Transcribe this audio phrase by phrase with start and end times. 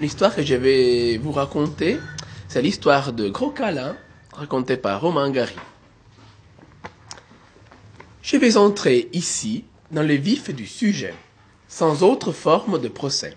[0.00, 1.98] L'histoire que je vais vous raconter,
[2.48, 3.52] c'est l'histoire de Gros
[4.32, 5.56] racontée par Romain Gary.
[8.22, 11.12] Je vais entrer ici dans le vif du sujet,
[11.68, 13.36] sans autre forme de procès.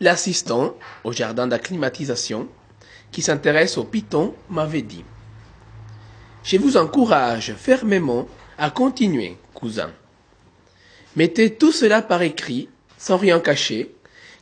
[0.00, 2.46] L'assistant au jardin d'acclimatisation,
[3.10, 5.04] qui s'intéresse au python, m'avait dit
[6.44, 8.28] Je vous encourage fermement
[8.58, 9.92] à continuer, cousin.
[11.16, 12.68] Mettez tout cela par écrit,
[12.98, 13.94] sans rien cacher,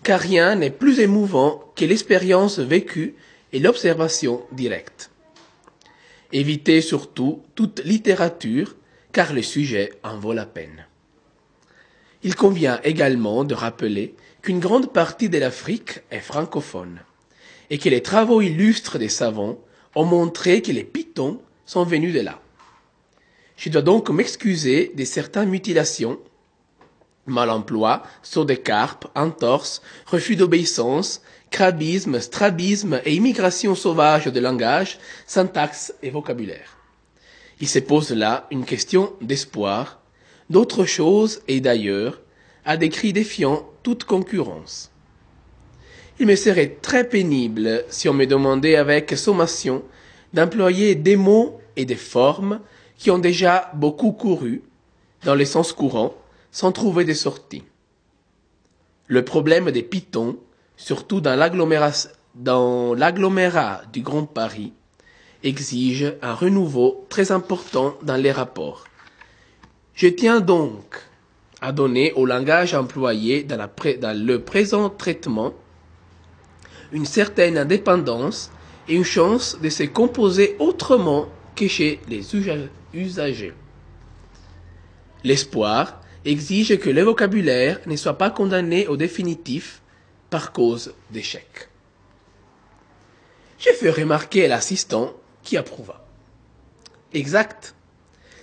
[0.02, 3.14] car rien n'est plus émouvant que l'expérience vécue
[3.52, 5.10] et l'observation directe.
[6.32, 8.76] Évitez surtout toute littérature,
[9.12, 10.86] car le sujet en vaut la peine.
[12.22, 17.00] Il convient également de rappeler qu'une grande partie de l'Afrique est francophone,
[17.70, 19.58] et que les travaux illustres des savants
[19.94, 22.40] ont montré que les pitons sont venus de là.
[23.56, 26.18] Je dois donc m'excuser de certaines mutilations
[27.30, 35.94] mal-emploi, saut des carpes, entorse, refus d'obéissance, crabisme, strabisme et immigration sauvage de langage, syntaxe
[36.02, 36.76] et vocabulaire.
[37.60, 40.00] Il se pose là une question d'espoir,
[40.48, 42.20] d'autre chose et d'ailleurs,
[42.64, 44.90] à des cris défiant toute concurrence.
[46.18, 49.82] Il me serait très pénible si on me demandait avec sommation
[50.34, 52.60] d'employer des mots et des formes
[52.98, 54.62] qui ont déjà beaucoup couru,
[55.24, 56.14] dans le sens courant,
[56.50, 57.64] sans trouver des sorties.
[59.06, 60.38] Le problème des pitons,
[60.76, 61.36] surtout dans
[62.96, 64.72] l'agglomérat du Grand Paris,
[65.42, 68.84] exige un renouveau très important dans les rapports.
[69.94, 71.02] Je tiens donc
[71.60, 73.68] à donner au langage employé dans
[74.16, 75.52] le présent traitement
[76.92, 78.50] une certaine indépendance
[78.88, 82.24] et une chance de se composer autrement que chez les
[82.94, 83.52] usagers.
[85.22, 89.82] L'espoir exige que le vocabulaire ne soit pas condamné au définitif
[90.28, 91.68] par cause d'échec.
[93.58, 96.06] J'ai fait remarquer l'assistant qui approuva.
[97.12, 97.74] Exact.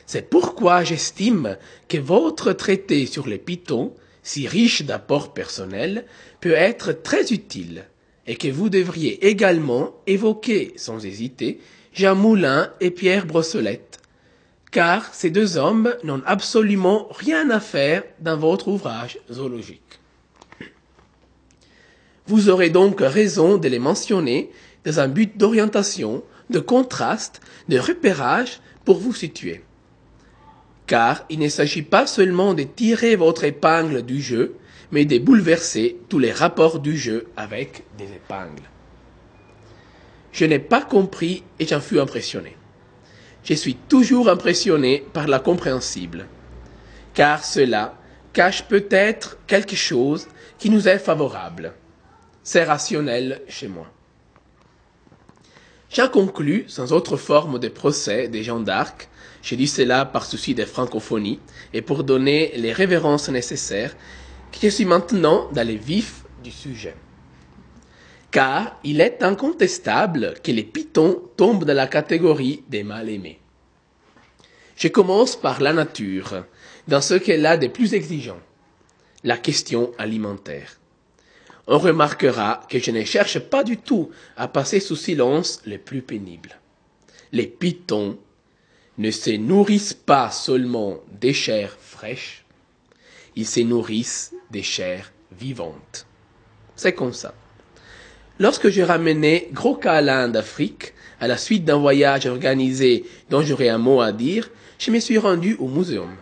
[0.05, 1.57] C'est pourquoi j'estime
[1.87, 6.05] que votre traité sur les pitons, si riche d'apports personnels,
[6.39, 7.85] peut être très utile
[8.25, 11.59] et que vous devriez également évoquer sans hésiter
[11.93, 13.99] Jean Moulin et Pierre Brossolette
[14.71, 19.81] car ces deux hommes n'ont absolument rien à faire dans votre ouvrage zoologique.
[22.27, 24.51] Vous aurez donc raison de les mentionner
[24.83, 29.63] dans un but d'orientation, de contraste, de repérage pour vous situer.
[30.85, 34.55] Car il ne s'agit pas seulement de tirer votre épingle du jeu,
[34.91, 38.69] mais de bouleverser tous les rapports du jeu avec des épingles.
[40.31, 42.56] Je n'ai pas compris et j'en fus impressionné
[43.47, 46.27] je suis toujours impressionné par la compréhensible,
[47.13, 47.95] car cela
[48.33, 50.27] cache peut-être quelque chose
[50.59, 51.73] qui nous est favorable.
[52.43, 53.87] C'est rationnel chez moi.
[55.89, 59.07] J'ai conclu, sans autre forme de procès des gens d'Arc,
[59.41, 61.39] j'ai dit cela par souci de francophonie
[61.73, 63.95] et pour donner les révérences nécessaires,
[64.51, 66.97] que je suis maintenant dans les vifs du sujet
[68.31, 73.39] car il est incontestable que les pitons tombent dans la catégorie des mal-aimés.
[74.75, 76.45] Je commence par la nature,
[76.87, 78.39] dans ce qu'elle a de plus exigeant,
[79.23, 80.79] la question alimentaire.
[81.67, 86.01] On remarquera que je ne cherche pas du tout à passer sous silence les plus
[86.01, 86.57] pénibles.
[87.31, 88.17] Les pitons
[88.97, 92.45] ne se nourrissent pas seulement des chairs fraîches,
[93.35, 96.07] ils se nourrissent des chairs vivantes.
[96.75, 97.33] C'est comme ça.
[98.39, 103.79] Lorsque j'ai ramené Gros Câlin d'Afrique, à la suite d'un voyage organisé dont j'aurais un
[103.79, 106.15] mot à dire, je me suis rendu au muséum.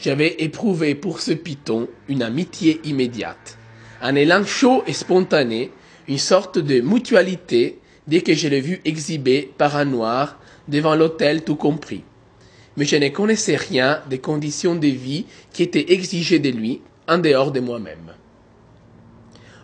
[0.00, 3.58] J'avais éprouvé pour ce python une amitié immédiate,
[4.00, 5.72] un élan chaud et spontané,
[6.06, 10.38] une sorte de mutualité dès que je l'ai vu exhibé par un noir
[10.68, 12.02] devant l'hôtel tout compris.
[12.78, 17.18] Mais je ne connaissais rien des conditions de vie qui étaient exigées de lui en
[17.18, 18.14] dehors de moi-même.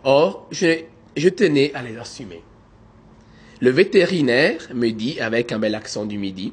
[0.03, 0.83] Or, je
[1.17, 2.43] je tenais à les assumer.
[3.61, 6.53] Le vétérinaire me dit avec un bel accent du midi,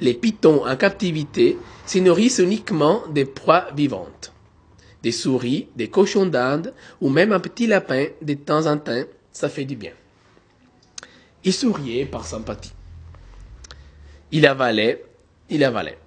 [0.00, 1.56] les pitons en captivité
[1.86, 4.32] se nourrissent uniquement des proies vivantes.
[5.02, 9.48] Des souris, des cochons d'Inde ou même un petit lapin de temps en temps, ça
[9.48, 9.92] fait du bien.
[11.44, 12.72] Il souriait par sympathie.
[14.32, 15.04] Il avalait,
[15.48, 15.98] il avalait.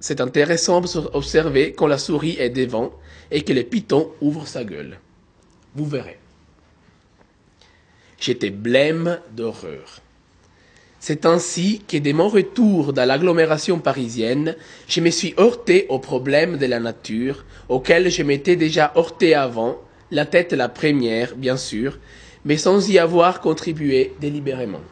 [0.00, 2.92] C'est intéressant d'observer quand la souris est devant
[3.30, 4.98] et que le piton ouvre sa gueule.
[5.74, 6.18] Vous verrez.
[8.22, 10.00] J'étais blême d'horreur.
[11.00, 14.54] C'est ainsi que dès mon retour dans l'agglomération parisienne,
[14.86, 19.80] je me suis heurté au problème de la nature, auquel je m'étais déjà heurté avant,
[20.12, 21.98] la tête la première, bien sûr,
[22.44, 24.82] mais sans y avoir contribué délibérément.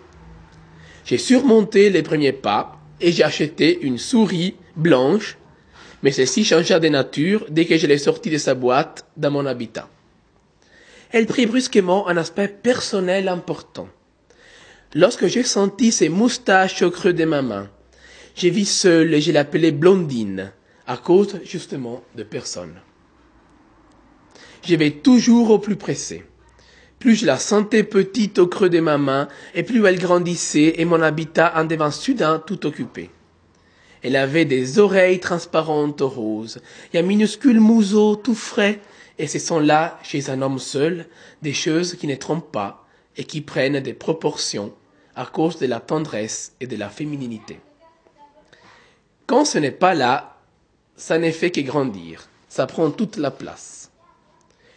[1.04, 5.38] J'ai surmonté les premiers pas et j'ai acheté une souris blanche,
[6.02, 9.46] mais celle-ci changea de nature dès que je l'ai sortie de sa boîte dans mon
[9.46, 9.88] habitat.
[11.12, 13.88] Elle prit brusquement un aspect personnel important.
[14.94, 17.68] Lorsque j'ai senti ses moustaches au creux de ma main,
[18.36, 20.52] j'ai vu seule et je l'appelais Blondine,
[20.86, 22.74] à cause justement de personne.
[24.64, 26.24] Je vais toujours au plus pressé.
[27.00, 30.84] Plus je la sentais petite au creux de ma main, et plus elle grandissait et
[30.84, 33.10] mon habitat en devint soudain tout occupé.
[34.02, 36.60] Elle avait des oreilles transparentes roses
[36.92, 38.80] et un minuscule museau tout frais,
[39.20, 41.06] et ce sont là, chez un homme seul,
[41.42, 42.86] des choses qui ne trompent pas
[43.18, 44.72] et qui prennent des proportions
[45.14, 47.60] à cause de la tendresse et de la fémininité.
[49.26, 50.38] Quand ce n'est pas là,
[50.96, 53.90] ça n'est fait que grandir, ça prend toute la place.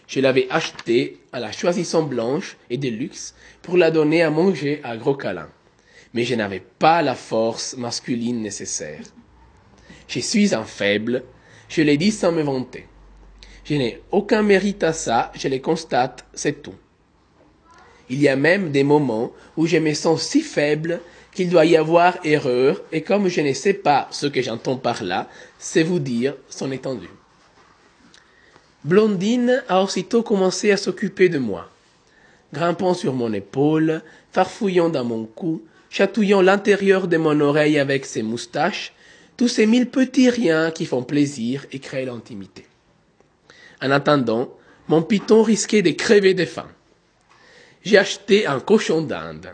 [0.08, 4.82] Je l'avais achetée à la choisissant blanche et de luxe pour la donner à manger
[4.84, 5.48] à Gros Câlin.
[6.14, 9.04] Mais je n'avais pas la force masculine nécessaire.
[10.10, 11.24] Je suis un faible,
[11.70, 12.88] je l'ai dit sans me vanter.
[13.66, 16.76] Je n'ai aucun mérite à ça, je le constate, c'est tout.
[18.10, 21.00] Il y a même des moments où je me sens si faible
[21.34, 25.04] qu'il doit y avoir erreur, et comme je ne sais pas ce que j'entends par
[25.04, 27.10] là, c'est vous dire son étendue.
[28.84, 31.70] Blondine a aussitôt commencé à s'occuper de moi,
[32.52, 34.02] grimpant sur mon épaule,
[34.34, 38.94] farfouillant dans mon cou, chatouillant l'intérieur de mon oreille avec ses moustaches,
[39.38, 42.66] tous ces mille petits riens qui font plaisir et créent l'intimité.
[43.84, 44.56] En attendant,
[44.88, 46.70] mon piton risquait de crever de faim
[47.84, 49.50] j'ai acheté un cochon d'Inde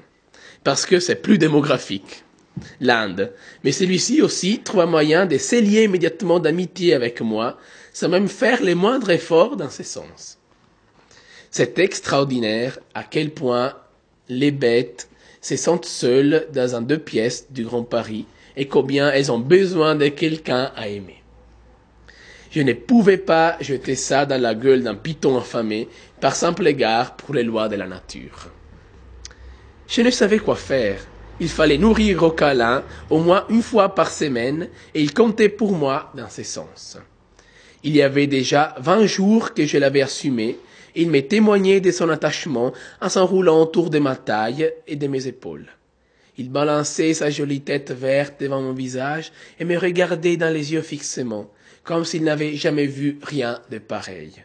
[0.64, 2.24] parce que c'est plus démographique,
[2.80, 3.34] l'Inde.
[3.64, 7.58] Mais celui-ci aussi trouve un moyen de s'élier immédiatement d'amitié avec moi,
[7.94, 10.38] sans même faire les moindres efforts dans ce sens.
[11.50, 13.74] C'est extraordinaire à quel point
[14.28, 15.10] les bêtes
[15.42, 18.26] se sentent seules dans un deux pièces du Grand Paris
[18.58, 21.19] et combien elles ont besoin de quelqu'un à aimer.
[22.52, 25.88] Je ne pouvais pas jeter ça dans la gueule d'un python affamé
[26.20, 28.50] par simple égard pour les lois de la nature.
[29.88, 31.06] Je ne savais quoi faire.
[31.40, 36.12] Il fallait nourrir Rocalin au moins une fois par semaine et il comptait pour moi
[36.16, 36.98] dans ce sens.
[37.84, 40.58] Il y avait déjà vingt jours que je l'avais assumé
[40.96, 45.08] et il m'est témoigné de son attachement en s'enroulant autour de ma taille et de
[45.08, 45.68] mes épaules.
[46.38, 50.82] Il balançait sa jolie tête verte devant mon visage et me regardait dans les yeux
[50.82, 51.50] fixement,
[51.84, 54.44] comme s'il n'avait jamais vu rien de pareil.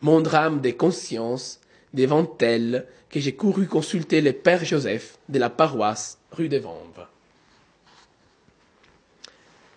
[0.00, 1.60] Mon drame des consciences
[1.94, 7.06] devant elle que j'ai couru consulter le père Joseph de la paroisse rue des Vanves.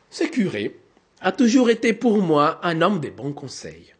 [0.09, 0.79] Ce curé
[1.21, 3.93] a toujours été pour moi un homme de bons conseils.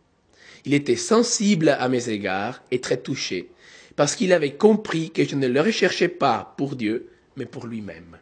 [0.64, 3.50] Il était sensible à mes égards et très touché,
[3.96, 8.18] parce qu'il avait compris que je ne le recherchais pas pour Dieu, mais pour lui-même.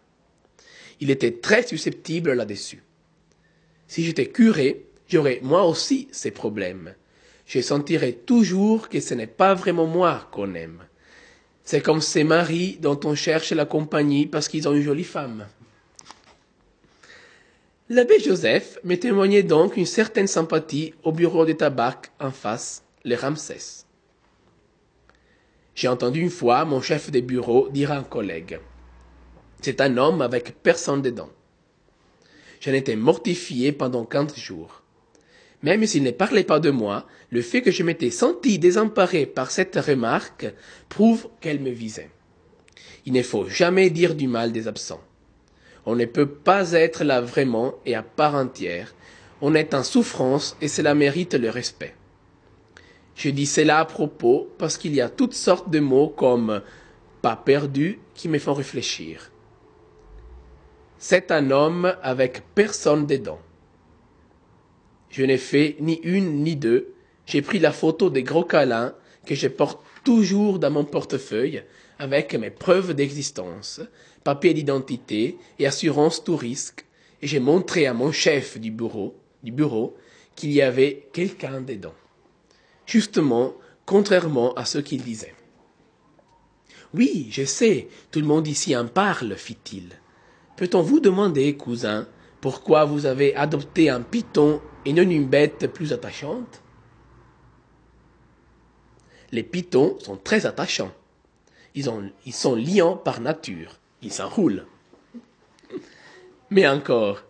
[1.00, 2.84] Il était très susceptible là-dessus.
[3.94, 6.96] Si j'étais curé, j'aurais moi aussi ces problèmes.
[7.46, 10.82] Je sentirais toujours que ce n'est pas vraiment moi qu'on aime.
[11.64, 15.46] C'est comme ces maris dont on cherche la compagnie parce qu'ils ont une jolie femme.
[17.88, 23.16] L'abbé Joseph me témoignait donc une certaine sympathie au bureau de tabac en face, les
[23.16, 23.86] Ramsès.
[25.76, 28.60] J'ai entendu une fois mon chef de bureau dire à un collègue
[29.62, 31.30] C'est un homme avec personne dedans.
[32.64, 34.84] J'en étais mortifié pendant quinze jours.
[35.64, 39.52] Même s'il ne parlait pas de moi, le fait que je m'étais senti désemparé par
[39.52, 40.46] cette remarque
[40.88, 42.10] prouve qu'elle me visait.
[43.06, 45.02] Il ne faut jamais dire du mal des absents.
[45.86, 48.96] On ne peut pas être là vraiment et à part entière.
[49.42, 51.96] On est en souffrance et cela mérite le respect.
[53.18, 56.62] Je dis cela à propos parce qu'il y a toutes sortes de mots comme
[57.22, 59.33] pas perdu qui me font réfléchir.
[61.06, 63.42] C'est un homme avec personne dedans.
[65.10, 66.94] Je n'ai fait ni une ni deux.
[67.26, 68.96] J'ai pris la photo des gros câlins
[69.26, 71.62] que je porte toujours dans mon portefeuille
[72.00, 73.82] avec mes preuves d'existence,
[74.24, 76.86] papier d'identité et assurance tout risque,
[77.22, 79.98] et j'ai montré à mon chef du bureau, du bureau,
[80.38, 81.96] qu'il y avait quelqu'un dedans.
[82.86, 83.56] Justement,
[83.86, 85.36] contrairement à ce qu'il disait.
[86.94, 90.00] Oui, je sais, tout le monde ici en parle, fit-il.
[90.56, 92.08] Peut-on vous demander, cousin,
[92.42, 96.62] pourquoi vous avez adopté un python et non une bête plus attachante?
[99.32, 100.92] Les pythons sont très attachants.
[101.74, 103.80] Ils, sont liants par nature.
[104.04, 104.68] Ils s'enroulent.
[106.52, 107.24] Mais encore,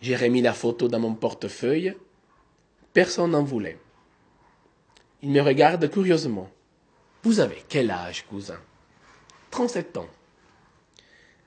[0.00, 1.94] j'ai remis la photo dans mon portefeuille.
[2.94, 3.78] Personne n'en voulait.
[5.20, 6.50] Il me regarde curieusement.
[7.22, 8.60] Vous avez quel âge, cousin?
[9.50, 10.08] 37 ans.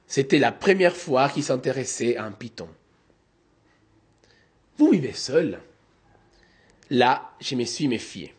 [0.07, 2.69] C'était la première fois qu'il s'intéressait à un python.
[4.77, 5.59] Vous vivez seul
[6.89, 8.33] Là, je me suis méfié.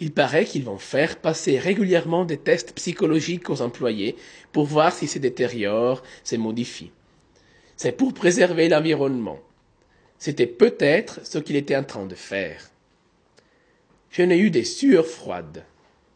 [0.00, 4.16] Il paraît qu'ils vont faire passer régulièrement des tests psychologiques aux employés
[4.50, 6.90] pour voir si se détériore, se modifie.
[7.76, 9.38] C'est pour préserver l'environnement.
[10.18, 12.70] C'était peut-être ce qu'il était en train de faire.
[14.10, 15.64] Je n'ai eu des sueurs froides.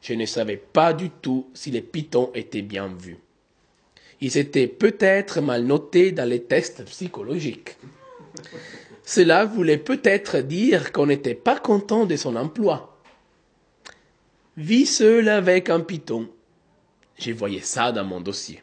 [0.00, 3.18] Je ne savais pas du tout si les pitons étaient bien vus.
[4.20, 7.76] Ils étaient peut-être mal notés dans les tests psychologiques.
[9.04, 12.98] Cela voulait peut-être dire qu'on n'était pas content de son emploi.
[14.56, 16.28] Vie seul avec un python.
[17.18, 18.62] J'ai voyé ça dans mon dossier.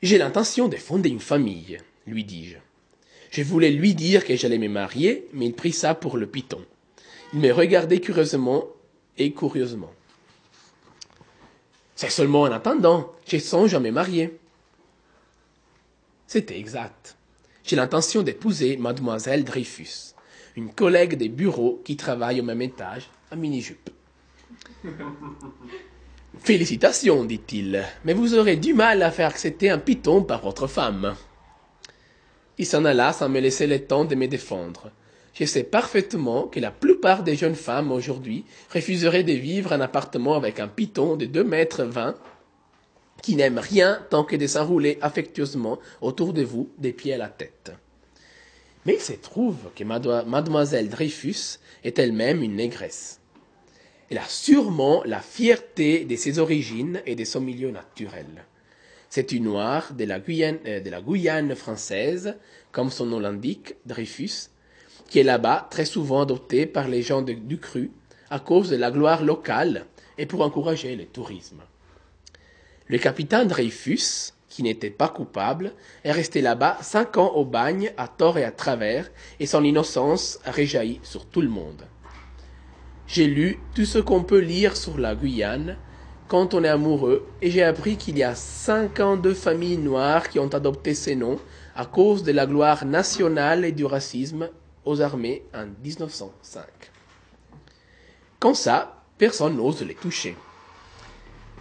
[0.00, 2.56] J'ai l'intention de fonder une famille, lui dis-je.
[3.30, 6.64] Je voulais lui dire que j'allais me marier, mais il prit ça pour le python.
[7.34, 8.64] Il me regardait curieusement
[9.18, 9.92] et curieusement.
[11.98, 14.38] C'est seulement en attendant, j'ai songe à me marier.
[16.28, 17.16] C'était exact.
[17.64, 20.14] J'ai l'intention d'épouser mademoiselle Dreyfus,
[20.54, 23.90] une collègue des bureaux qui travaille au même étage, à mini-jupe.
[26.38, 31.16] Félicitations, dit-il, mais vous aurez du mal à faire accepter un python par votre femme.
[32.58, 34.92] Il s'en alla sans me laisser le temps de me défendre.
[35.38, 40.34] Je sais parfaitement que la plupart des jeunes femmes aujourd'hui refuseraient de vivre en appartement
[40.34, 42.16] avec un python de deux mètres vingt
[43.22, 47.28] qui n'aime rien tant que de s'enrouler affectueusement autour de vous des pieds à la
[47.28, 47.70] tête.
[48.84, 53.20] Mais il se trouve que mademoiselle Dreyfus est elle-même une négresse.
[54.10, 58.46] Elle a sûrement la fierté de ses origines et de son milieu naturel.
[59.08, 62.36] C'est une noire de la, Guyane, euh, de la Guyane française,
[62.72, 64.48] comme son nom l'indique, Dreyfus,
[65.08, 67.90] qui est là-bas très souvent adoptée par les gens du cru
[68.30, 69.86] à cause de la gloire locale
[70.18, 71.62] et pour encourager le tourisme.
[72.86, 75.72] Le capitaine Dreyfus, qui n'était pas coupable,
[76.04, 79.10] est resté là-bas cinq ans au bagne, à tort et à travers,
[79.40, 81.84] et son innocence a réjailli sur tout le monde.
[83.06, 85.76] J'ai lu tout ce qu'on peut lire sur la Guyane,
[86.28, 90.52] quand on est amoureux, et j'ai appris qu'il y a 52 familles noires qui ont
[90.52, 91.38] adopté ces noms
[91.74, 94.50] à cause de la gloire nationale et du racisme
[94.84, 96.64] aux armées en 1905.
[98.38, 100.36] Comme ça, personne n'ose les toucher.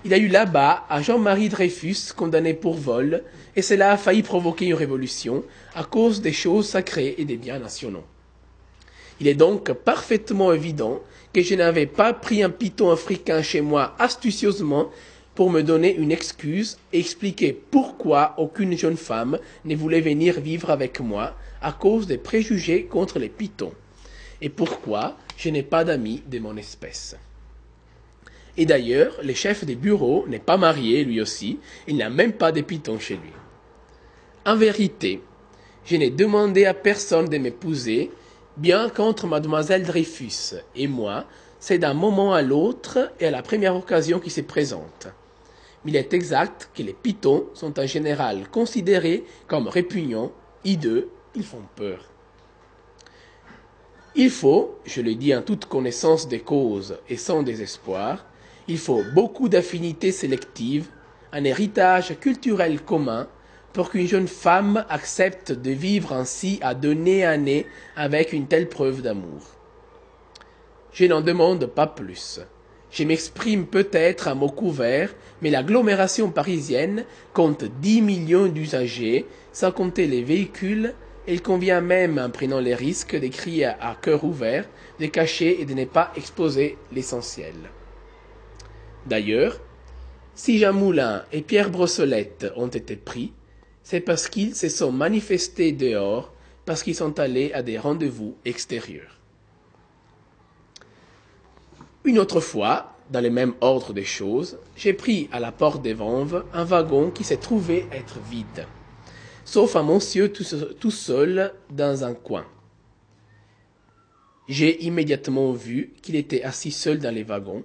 [0.05, 3.23] Il y a eu là-bas un Jean-Marie Dreyfus condamné pour vol,
[3.55, 5.43] et cela a failli provoquer une révolution
[5.73, 8.05] à cause des choses sacrées et des biens nationaux.
[9.19, 11.01] Il est donc parfaitement évident
[11.33, 14.91] que je n'avais pas pris un python africain chez moi astucieusement
[15.33, 20.69] pour me donner une excuse et expliquer pourquoi aucune jeune femme ne voulait venir vivre
[20.69, 23.73] avec moi à cause des préjugés contre les pythons,
[24.41, 27.15] et pourquoi je n'ai pas d'amis de mon espèce?
[28.57, 32.51] Et d'ailleurs, le chef des bureaux n'est pas marié lui aussi, il n'a même pas
[32.51, 33.31] de pythons chez lui.
[34.45, 35.21] En vérité,
[35.85, 38.11] je n'ai demandé à personne de m'épouser,
[38.57, 41.25] bien qu'entre mademoiselle Dreyfus et moi,
[41.59, 45.07] c'est d'un moment à l'autre et à la première occasion qui se présente.
[45.83, 50.31] Mais il est exact que les pitons sont en général considérés comme répugnants,
[50.63, 52.03] hideux, ils font peur.
[54.15, 58.25] Il faut, je le dis en toute connaissance des causes et sans désespoir,
[58.67, 60.87] il faut beaucoup d'affinités sélectives,
[61.31, 63.27] un héritage culturel commun,
[63.71, 68.47] pour qu'une jeune femme accepte de vivre ainsi à deux nez à nez avec une
[68.47, 69.43] telle preuve d'amour.
[70.91, 72.39] Je n'en demande pas plus.
[72.89, 75.13] Je m'exprime peut-être à mots couverts,
[75.43, 80.95] mais l'agglomération parisienne compte dix millions d'usagers, sans compter les véhicules,
[81.27, 84.65] il convient même, en prenant les risques, d'écrire à cœur ouvert,
[84.99, 87.55] de cacher et de ne pas exposer l'essentiel.
[89.05, 89.59] D'ailleurs,
[90.35, 93.33] si Jean Moulin et Pierre Brossolette ont été pris,
[93.83, 96.33] c'est parce qu'ils se sont manifestés dehors,
[96.65, 99.17] parce qu'ils sont allés à des rendez-vous extérieurs.
[102.03, 105.93] Une autre fois, dans le même ordre des choses, j'ai pris à la porte des
[105.93, 108.65] Vanves un wagon qui s'est trouvé être vide,
[109.47, 112.45] sauf un monsieur tout seul dans un coin.
[114.49, 117.63] J'ai immédiatement vu qu'il était assis seul dans les wagons,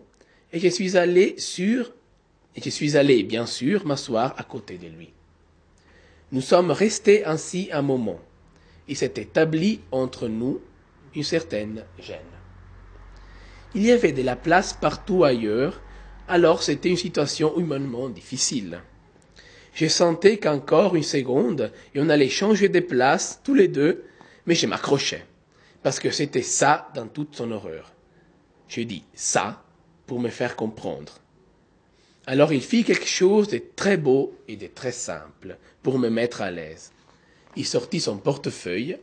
[0.52, 1.92] et je suis allé sur,
[2.54, 5.12] et je suis allé, bien sûr, m'asseoir à côté de lui.
[6.30, 8.20] Nous sommes restés ainsi un moment.
[8.86, 10.60] Il s'est établi entre nous
[11.16, 12.20] une certaine gêne.
[13.74, 15.82] Il y avait de la place partout ailleurs,
[16.28, 18.82] alors c'était une situation humainement difficile.
[19.74, 24.04] Je sentais qu'encore une seconde, et on allait changer de place tous les deux,
[24.46, 25.24] mais je m'accrochais,
[25.82, 27.92] parce que c'était ça dans toute son horreur.
[28.68, 29.62] Je dis ça
[30.06, 31.18] pour me faire comprendre.
[32.26, 36.42] Alors il fit quelque chose de très beau et de très simple pour me mettre
[36.42, 36.92] à l'aise.
[37.56, 38.98] Il sortit son portefeuille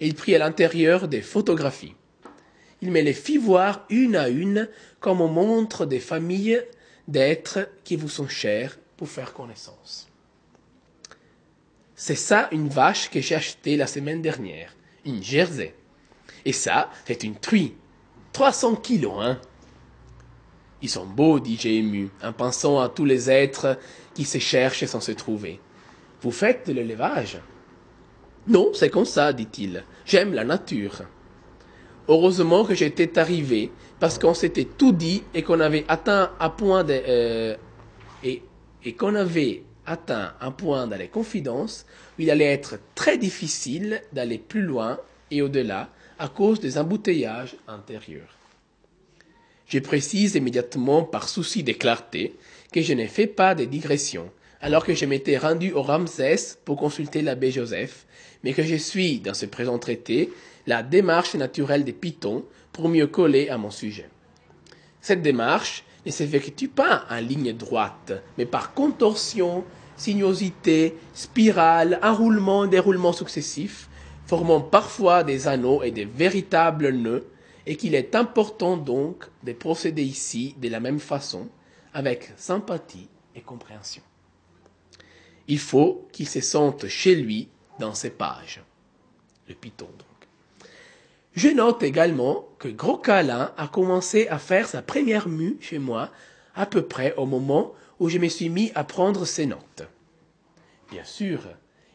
[0.00, 1.94] et il prit à l'intérieur des photographies.
[2.82, 4.68] Il me les fit voir une à une
[5.00, 6.62] comme on montre des familles
[7.06, 10.08] d'êtres qui vous sont chers pour faire connaissance.
[11.94, 14.74] C'est ça une vache que j'ai achetée la semaine dernière,
[15.04, 15.74] une Jersey.
[16.44, 17.74] Et ça, c'est une truie.
[18.32, 19.40] 300 kilos, hein.
[20.82, 23.78] Ils sont beaux, dit-j'ai ému, en pensant à tous les êtres
[24.14, 25.58] qui se cherchent sans se trouver.
[26.20, 27.38] Vous faites de l'élevage?
[28.46, 29.84] Non, c'est comme ça, dit-il.
[30.04, 31.02] J'aime la nature.
[32.08, 36.84] Heureusement que j'étais arrivé, parce qu'on s'était tout dit et qu'on avait atteint un point
[36.84, 37.56] de, euh,
[38.86, 41.84] et, qu'on avait atteint un point dans les confidences
[42.18, 44.98] où il allait être très difficile d'aller plus loin
[45.30, 48.38] et au-delà à cause des embouteillages intérieurs.
[49.66, 52.34] Je précise immédiatement par souci de clarté
[52.72, 56.76] que je n'ai fait pas de digression, alors que je m'étais rendu au Ramsès pour
[56.76, 58.06] consulter l'abbé Joseph,
[58.42, 60.30] mais que je suis, dans ce présent traité,
[60.66, 64.08] la démarche naturelle des pitons pour mieux coller à mon sujet.
[65.00, 69.64] Cette démarche ne s'effectue pas en ligne droite, mais par contorsion,
[69.96, 73.88] sinuosité, spirale, enroulement, déroulement successifs,
[74.24, 77.26] formant parfois des anneaux et des véritables nœuds,
[77.66, 81.48] et qu'il est important donc de procéder ici de la même façon,
[81.92, 84.02] avec sympathie et compréhension.
[85.48, 87.48] Il faut qu'il se sente chez lui
[87.80, 88.62] dans ces pages.
[89.48, 89.88] Le Python.
[91.36, 96.10] Je note également que Gros Câlin a commencé à faire sa première mue chez moi
[96.54, 99.82] à peu près au moment où je me suis mis à prendre ses notes.
[100.90, 101.42] Bien sûr,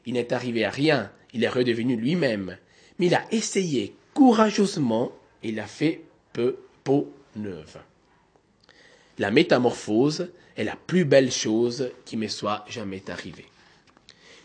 [0.05, 2.55] il n'est arrivé à rien, il est redevenu lui-même,
[2.99, 7.79] mais il a essayé courageusement et il a fait peu peau neuve.
[9.17, 13.47] La métamorphose est la plus belle chose qui me soit jamais arrivée.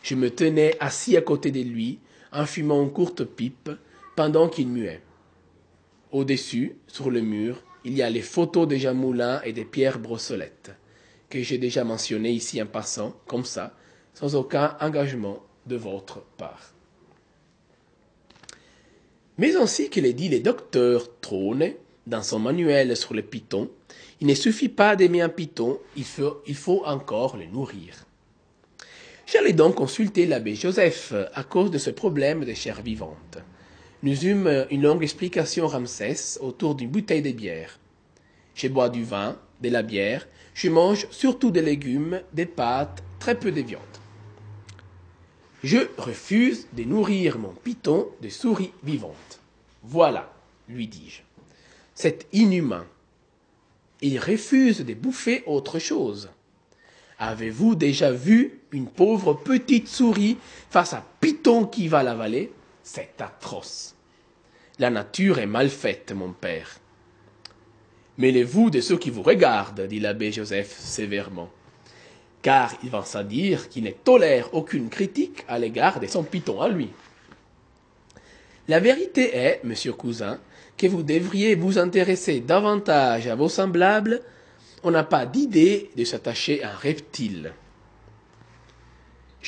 [0.03, 1.99] Je me tenais assis à côté de lui,
[2.33, 3.71] en fumant une courte pipe,
[4.17, 5.03] pendant qu'il muait.
[6.11, 9.99] Au-dessus, sur le mur, il y a les photos des Jean Moulin et des Pierre
[9.99, 10.73] Brossolette,
[11.29, 13.75] que j'ai déjà mentionnées ici en passant, comme ça,
[14.15, 16.73] sans aucun engagement de votre part.
[19.37, 21.75] Mais ainsi que l'a dit le docteur Trône
[22.07, 23.69] dans son manuel sur le python,
[24.21, 28.07] il ne suffit pas d'aimer un python, il faut, il faut encore le nourrir.
[29.27, 33.39] J'allais donc consulter l'abbé Joseph à cause de ce problème de chair vivante.
[34.07, 37.81] Nous eûmes une longue explication Ramsès autour d'une bouteille de bière.
[38.55, 43.37] Je bois du vin, de la bière, je mange surtout des légumes, des pâtes, très
[43.37, 43.83] peu de viande.
[45.65, 49.41] Je refuse de nourrir mon python de souris vivantes.
[49.83, 50.33] Voilà,
[50.69, 51.23] lui dis-je.
[51.93, 52.87] C'est inhumain.
[54.03, 56.31] Il refuse de bouffer autre chose.
[57.19, 60.37] Avez-vous déjà vu une pauvre petite souris
[60.71, 62.53] face à Python qui va l'avaler?
[62.85, 63.96] C'est atroce.
[64.79, 66.79] La nature est mal faite, mon père.
[68.19, 71.51] Mêlez-vous de ceux qui vous regardent, dit l'abbé Joseph sévèrement,
[72.43, 76.61] car il va sans dire qu'il ne tolère aucune critique à l'égard de son Python
[76.61, 76.91] à lui.
[78.69, 80.39] La vérité est, monsieur cousin,
[80.77, 84.23] que vous devriez vous intéresser davantage à vos semblables
[84.83, 87.53] on n'a pas d'idée de s'attacher à un reptile.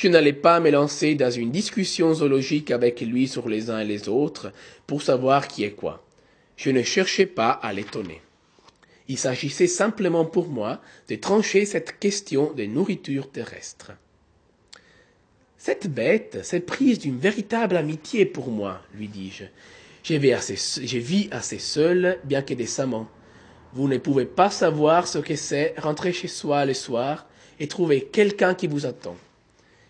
[0.01, 3.85] Je n'allais pas me lancer dans une discussion zoologique avec lui sur les uns et
[3.85, 4.53] les autres
[4.87, 6.01] pour savoir qui est quoi.
[6.55, 8.21] Je ne cherchais pas à l'étonner.
[9.09, 13.91] Il s'agissait simplement pour moi de trancher cette question de nourriture terrestre.
[15.57, 19.43] Cette bête s'est prise d'une véritable amitié pour moi, lui dis-je.
[20.05, 20.15] Je
[20.97, 23.09] vis assez seul, bien que décemment.
[23.73, 27.27] Vous ne pouvez pas savoir ce que c'est rentrer chez soi le soir
[27.59, 29.17] et trouver quelqu'un qui vous attend.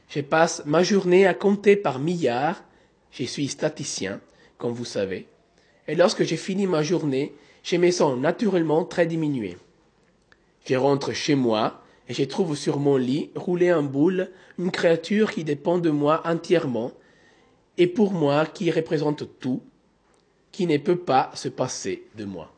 [0.09, 2.63] Je passe ma journée à compter par milliards.
[3.11, 4.19] Je suis statisticien,
[4.57, 5.27] comme vous savez.
[5.87, 9.57] Et lorsque j'ai fini ma journée, je me sens naturellement très diminué.
[10.65, 15.31] Je rentre chez moi et je trouve sur mon lit, roulé en boule, une créature
[15.31, 16.91] qui dépend de moi entièrement,
[17.77, 19.61] et pour moi qui représente tout,
[20.51, 22.51] qui ne peut pas se passer de moi.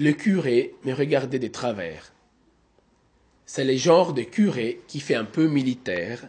[0.00, 2.13] Le curé me regardait de travers.
[3.46, 6.28] C'est le genre de curé qui fait un peu militaire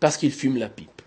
[0.00, 1.02] parce qu'il fume la pipe.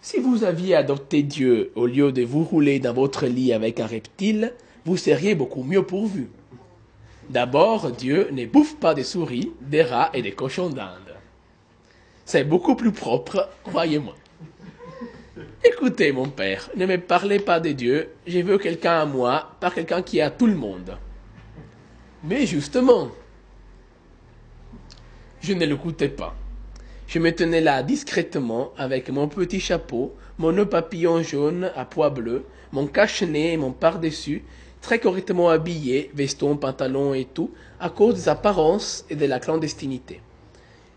[0.00, 3.86] Si vous aviez adopté Dieu au lieu de vous rouler dans votre lit avec un
[3.86, 6.28] reptile, vous seriez beaucoup mieux pourvu.
[7.28, 11.16] D'abord, Dieu ne bouffe pas des souris, des rats et des cochons d'Inde.
[12.24, 14.14] C'est beaucoup plus propre, croyez-moi.
[15.64, 19.70] Écoutez, mon père, ne me parlez pas de Dieu, je veux quelqu'un à moi, pas
[19.70, 20.96] quelqu'un qui est à tout le monde.
[22.22, 23.10] Mais justement,
[25.46, 26.34] je ne l'écoutais pas.
[27.06, 32.10] Je me tenais là discrètement avec mon petit chapeau, mon nœud papillon jaune à pois
[32.10, 34.42] bleu, mon cache-nez et mon par-dessus,
[34.80, 40.20] très correctement habillé, veston, pantalon et tout, à cause des apparences et de la clandestinité.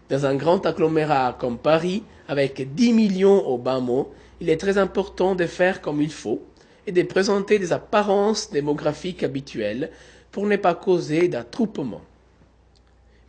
[0.10, 4.80] Dans un grand agglomérat comme Paris, avec 10 millions au bas mot, il est très
[4.80, 6.42] important de faire comme il faut
[6.88, 9.92] et de présenter des apparences démographiques habituelles
[10.32, 12.02] pour ne pas causer d'attroupement.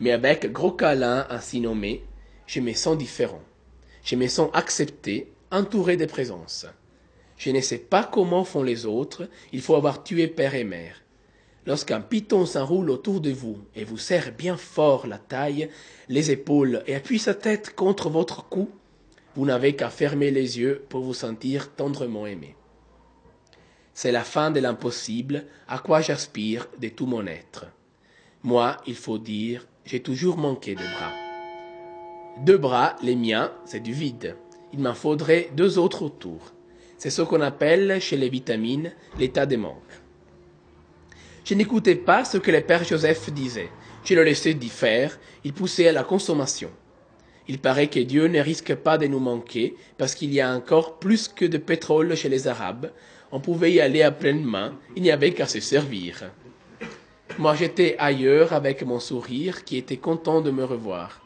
[0.01, 2.05] Mais avec gros câlin ainsi nommé,
[2.47, 3.43] je me sens différent.
[4.03, 6.67] Je me sens accepté, entouré de présence.
[7.37, 11.03] Je ne sais pas comment font les autres, il faut avoir tué père et mère.
[11.67, 15.69] Lorsqu'un python s'enroule autour de vous et vous serre bien fort la taille,
[16.09, 18.71] les épaules et appuie sa tête contre votre cou,
[19.37, 22.57] vous n'avez qu'à fermer les yeux pour vous sentir tendrement aimé.
[23.93, 27.67] C'est la fin de l'impossible à quoi j'aspire de tout mon être.
[28.43, 31.12] Moi, il faut dire, j'ai toujours manqué de bras.
[32.45, 34.37] Deux bras, les miens, c'est du vide.
[34.73, 36.53] Il m'en faudrait deux autres autour.
[36.99, 39.75] C'est ce qu'on appelle chez les vitamines l'état de manque.
[41.45, 43.71] Je n'écoutais pas ce que le père Joseph disait.
[44.05, 46.71] Je le laissais d'y faire, il poussait à la consommation.
[47.49, 50.99] Il paraît que Dieu ne risque pas de nous manquer parce qu'il y a encore
[50.99, 52.93] plus que de pétrole chez les Arabes.
[53.33, 56.31] On pouvait y aller à pleine main, il n'y avait qu'à se servir.
[57.40, 61.22] Moi j'étais ailleurs avec mon sourire qui était content de me revoir.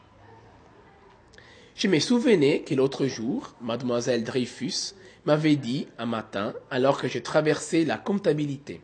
[1.75, 4.93] Je me souvenais que l'autre jour, mademoiselle Dreyfus
[5.25, 8.79] m'avait dit un matin, alors que je traversais la comptabilité.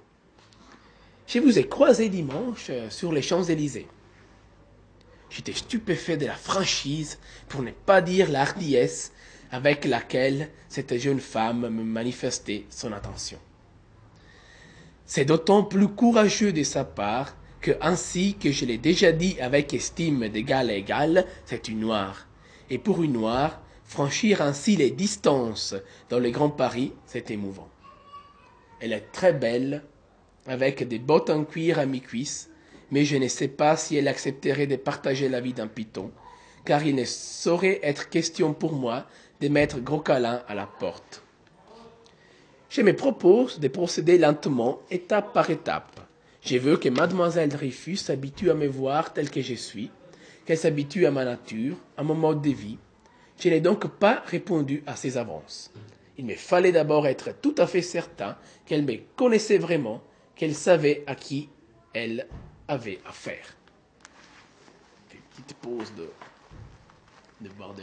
[1.26, 3.88] Je vous ai croisé dimanche euh, sur les Champs-Élysées.
[5.30, 7.18] J'étais stupéfait de la franchise,
[7.48, 9.14] pour ne pas dire la hardiesse,
[9.52, 13.40] avec laquelle cette jeune femme me manifestait son attention.
[15.14, 19.74] C'est d'autant plus courageux de sa part que, ainsi que je l'ai déjà dit avec
[19.74, 22.30] estime d'égal à égal, c'est une noire.
[22.70, 25.76] Et pour une noire, franchir ainsi les distances
[26.08, 27.68] dans le Grand Paris, c'est émouvant.
[28.80, 29.84] Elle est très belle,
[30.48, 32.50] avec des bottes en cuir à mi-cuisse,
[32.90, 36.10] mais je ne sais pas si elle accepterait de partager la vie d'un python,
[36.64, 39.06] car il ne saurait être question pour moi
[39.42, 41.21] de mettre gros câlin à la porte.
[42.72, 46.00] Je me propose de procéder lentement, étape par étape.
[46.42, 49.92] Je veux que mademoiselle Dreyfus s'habitue à me voir tel que je suis,
[50.46, 52.78] qu'elle s'habitue à ma nature, à mon mode de vie.
[53.38, 55.74] Je n'ai donc pas répondu à ses avances.
[56.18, 60.02] Il me fallait d'abord être tout à fait certain qu'elle me connaissait vraiment,
[60.38, 61.50] qu'elle savait à qui
[61.94, 62.26] elle
[62.70, 63.58] avait affaire.
[65.14, 66.08] Une petite pause de,
[67.42, 67.74] de boire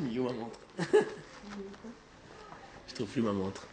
[0.00, 0.58] mis où ma montre
[2.88, 3.66] Je trouve plus ma montre.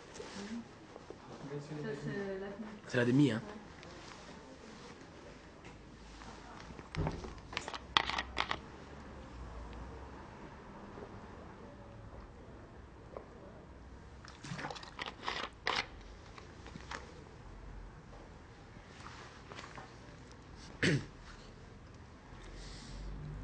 [2.88, 3.42] C'est la demi, hein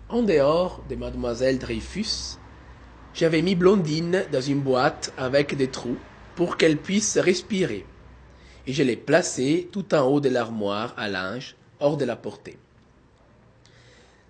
[0.08, 2.38] En dehors de mademoiselle Dreyfus,
[3.16, 5.98] j'avais mis Blondine dans une boîte avec des trous
[6.36, 7.86] pour qu'elle puisse respirer,
[8.68, 12.58] et je l'ai placée tout en haut de l'armoire à linge, hors de la portée.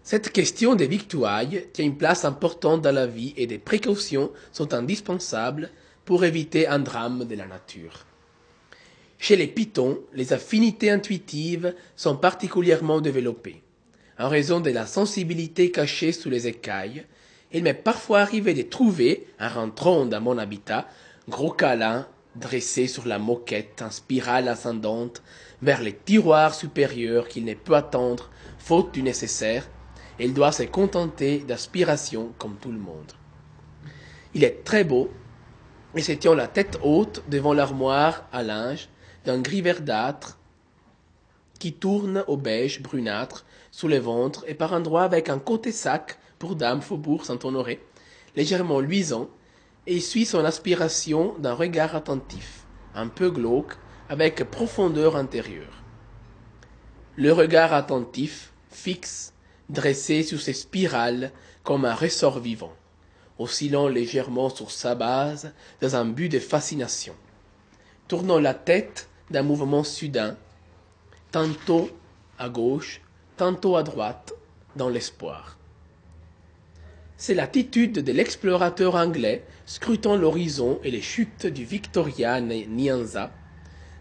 [0.04, 4.71] Cette question des victuailles tient une place importante dans la vie et des précautions sont
[4.76, 5.71] indispensables
[6.06, 8.06] pour éviter un drame de la nature.
[9.17, 13.63] Chez les pitons, les affinités intuitives sont particulièrement développées.
[14.19, 17.06] En raison de la sensibilité cachée sous les écailles,
[17.56, 20.89] il m'est parfois arrivé de trouver, en rentrant dans mon habitat,
[21.30, 25.24] gros câlins dressés sur la moquette en spirale ascendante
[25.62, 29.70] vers les tiroirs supérieurs qu'il ne peut attendre, faute du nécessaire,
[30.20, 33.13] il doit se contenter d'aspiration comme tout le monde.
[34.34, 35.10] Il est très beau,
[35.96, 38.89] et se tient la tête haute devant l'armoire à linge
[39.24, 40.38] d'un gris verdâtre
[41.58, 46.18] qui tourne au beige brunâtre sous le ventre et par endroits avec un côté sac
[46.39, 47.82] pour dame faubourg Saint-Honoré,
[48.36, 49.30] légèrement luisant,
[49.88, 53.74] et suit son aspiration d'un regard attentif, un peu glauque,
[54.10, 55.84] avec profondeur intérieure.
[57.15, 59.34] Le regard attentif, fixe,
[59.69, 61.32] dressé sur ses spirales
[61.63, 62.74] comme un ressort vivant,
[63.39, 67.15] oscillant légèrement sur sa base dans un but de fascination,
[68.08, 70.38] tournant la tête d'un mouvement soudain,
[71.32, 71.89] tantôt
[72.38, 73.02] à gauche,
[73.38, 74.34] tantôt à droite,
[74.76, 75.58] dans l'espoir.
[77.17, 83.39] C'est l'attitude de l'explorateur anglais scrutant l'horizon et les chutes du Victoria Nyanza,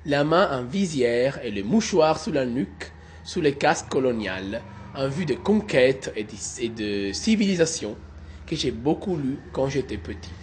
[0.04, 5.08] la main en visière et le mouchoir sous la nuque, sous les casques coloniales, en
[5.08, 7.96] vue de conquêtes et de civilisation
[8.46, 10.34] que j'ai beaucoup lu quand j'étais petit.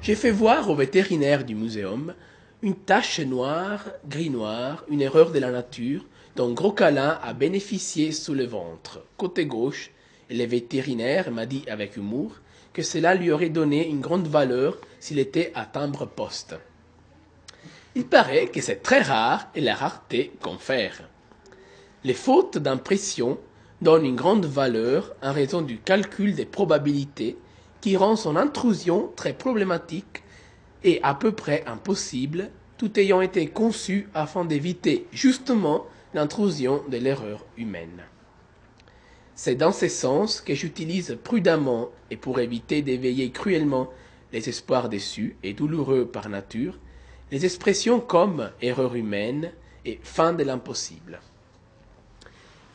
[0.00, 2.14] J'ai fait voir au vétérinaire du muséum
[2.60, 8.34] une tache noire, gris-noir, une erreur de la nature, dont Gros Câlin a bénéficié sous
[8.34, 9.93] le ventre, côté gauche,
[10.34, 12.32] le vétérinaire m'a dit avec humour
[12.72, 16.56] que cela lui aurait donné une grande valeur s'il était à timbre-poste.
[17.94, 21.08] Il paraît que c'est très rare et la rareté confère.
[22.02, 23.38] Les fautes d'impression
[23.80, 27.38] donnent une grande valeur en raison du calcul des probabilités
[27.80, 30.24] qui rend son intrusion très problématique
[30.82, 37.44] et à peu près impossible, tout ayant été conçu afin d'éviter justement l'intrusion de l'erreur
[37.56, 38.02] humaine.
[39.36, 43.90] C'est dans ce sens que j'utilise prudemment et pour éviter d'éveiller cruellement
[44.32, 46.78] les espoirs déçus et douloureux par nature,
[47.32, 49.52] les expressions comme erreur humaine
[49.84, 51.20] et fin de l'impossible.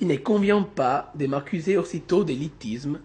[0.01, 2.99] Il ne convient pas de m'accuser aussitôt d'élitisme,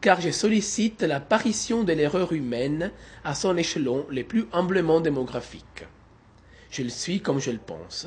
[0.00, 2.90] car je sollicite l'apparition de l'erreur humaine
[3.24, 5.86] à son échelon le plus humblement démographique.
[6.70, 8.06] Je le suis comme je le pense,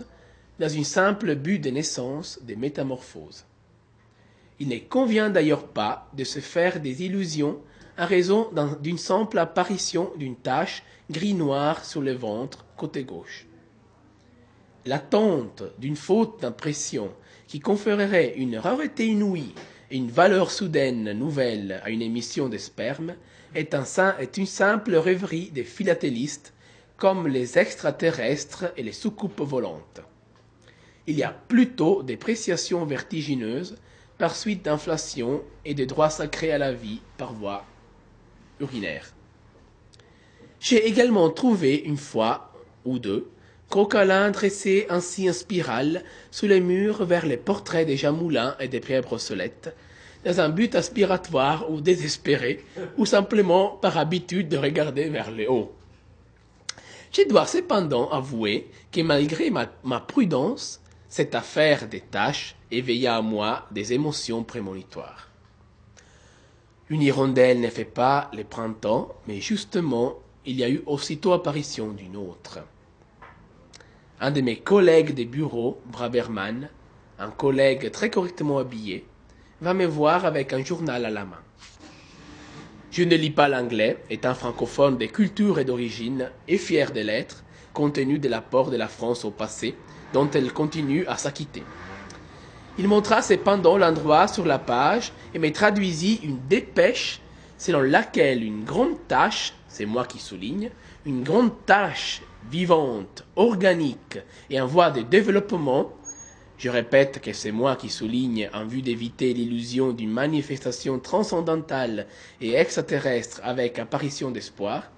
[0.60, 3.47] dans une simple but de naissance des métamorphoses.
[4.60, 7.60] Il ne convient d'ailleurs pas de se faire des illusions
[7.98, 8.50] à raison
[8.82, 13.48] d'une simple apparition d'une tache gris-noir sur le ventre côté gauche.
[14.86, 17.12] L'attente d'une faute d'impression
[17.48, 19.54] qui conférerait une rareté inouïe
[19.92, 23.16] et une valeur soudaine nouvelle à une émission de sperme
[23.56, 23.76] est,
[24.20, 26.54] est une simple rêverie des philatélistes
[26.98, 30.02] comme les extraterrestres et les soucoupes volantes.
[31.06, 33.78] Il y a plutôt des préciations vertigineuses
[34.18, 37.66] par suite d'inflation et de droits sacrés à la vie par voie
[38.60, 39.14] urinaire.
[40.60, 42.52] J'ai également trouvé une fois
[42.86, 43.30] ou deux
[43.70, 48.80] Crocalin dressé ainsi en spirale sous les murs vers les portraits des Jamoulins et des
[48.80, 49.76] Pierre Brossolette,
[50.24, 52.64] dans un but aspiratoire ou désespéré,
[52.98, 55.74] ou simplement par habitude de regarder vers le haut.
[57.12, 60.82] Je dois cependant avouer que malgré ma, ma prudence,
[61.18, 65.30] cette affaire des tâches éveilla à moi des émotions prémonitoires.
[66.92, 71.88] Une hirondelle ne fait pas le printemps, mais justement, il y a eu aussitôt apparition
[71.88, 72.60] d'une autre.
[74.22, 76.70] Un de mes collègues de bureau, Braberman,
[77.18, 79.04] un collègue très correctement habillé,
[79.60, 81.42] va me voir avec un journal à la main.
[82.92, 87.44] Je ne lis pas l'anglais, étant francophone de culture et d'origine, et fier de l'être,
[87.74, 89.74] compte tenu de l'apport de la France au passé,
[90.14, 91.68] dont elle continue à s'acquitter.
[92.78, 97.22] Il montra cependant l'endroit sur la page et me traduisit une dépêche
[97.58, 100.70] selon laquelle une grande tâche, c'est moi qui souligne,
[101.06, 105.94] une grande tâche vivante, organique et en voie de développement,
[106.58, 112.08] je répète que c'est moi qui souligne en vue d'éviter l'illusion d'une manifestation transcendantale
[112.42, 114.92] et extraterrestre avec apparition d'espoir,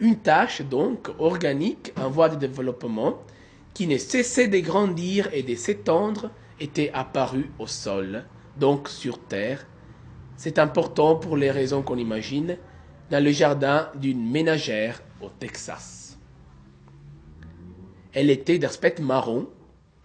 [0.00, 3.18] une tâche donc organique en voie de développement
[3.76, 8.24] qui ne cessait de grandir et de s'étendre était apparue au sol,
[8.58, 9.66] donc sur terre.
[10.38, 12.56] C'est important pour les raisons qu'on imagine,
[13.10, 16.16] dans le jardin d'une ménagère au Texas.
[18.14, 19.46] Elle était d'aspect marron,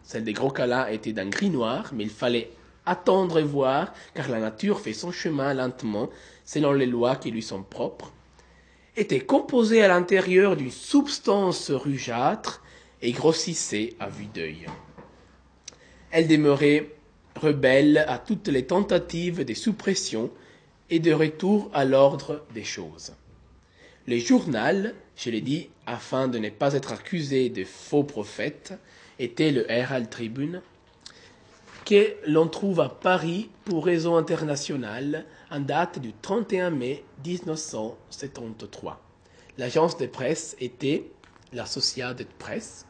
[0.03, 2.51] celle des gros câlins était d'un gris noir, mais il fallait
[2.86, 6.10] attendre et voir, car la nature fait son chemin lentement,
[6.43, 8.12] selon les lois qui lui sont propres,
[8.97, 12.61] était composée à l'intérieur d'une substance rougeâtre
[13.01, 14.65] et grossissait à vue d'œil.
[16.11, 16.89] Elle demeurait
[17.35, 20.29] rebelle à toutes les tentatives de suppression
[20.89, 23.13] et de retour à l'ordre des choses.
[24.07, 28.73] Le journal, je l'ai dit, afin de ne pas être accusé de faux prophète,
[29.19, 30.61] était le Herald Tribune,
[31.85, 38.93] que l'on trouve à Paris pour raison internationale en date du 31 mai 1973.
[39.57, 41.05] L'agence de presse était
[41.53, 42.85] l'Associated Press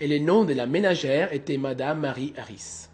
[0.00, 2.88] et le nom de la ménagère était Madame Marie Harris.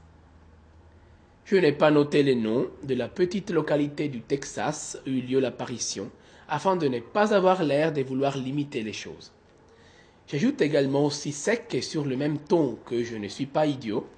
[1.44, 5.38] Je n'ai pas noté le nom de la petite localité du Texas où eut lieu
[5.38, 6.10] l'apparition,
[6.48, 9.30] afin de ne pas avoir l'air de vouloir limiter les choses.
[10.26, 14.08] J'ajoute également aussi sec et sur le même ton que je ne suis pas idiot.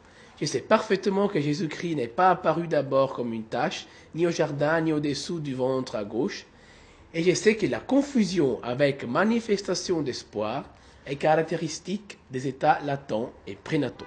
[0.40, 4.80] Je sais parfaitement que Jésus-Christ n'est pas apparu d'abord comme une tache, ni au jardin,
[4.80, 6.46] ni au-dessous du ventre à gauche,
[7.12, 10.64] et je sais que la confusion avec manifestation d'espoir
[11.08, 14.06] est caractéristique des états latents et prénataux.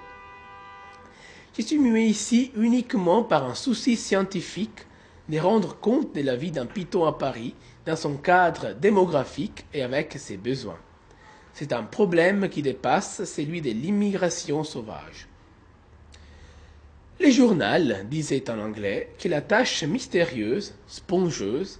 [1.56, 4.86] Je suis muet ici uniquement par un souci scientifique
[5.28, 9.82] de rendre compte de la vie d'un python à Paris dans son cadre démographique et
[9.82, 10.78] avec ses besoins.
[11.52, 15.28] C'est un problème qui dépasse celui de l'immigration sauvage.
[17.20, 21.78] Le journal disait en anglais que la tâche mystérieuse, spongeuse,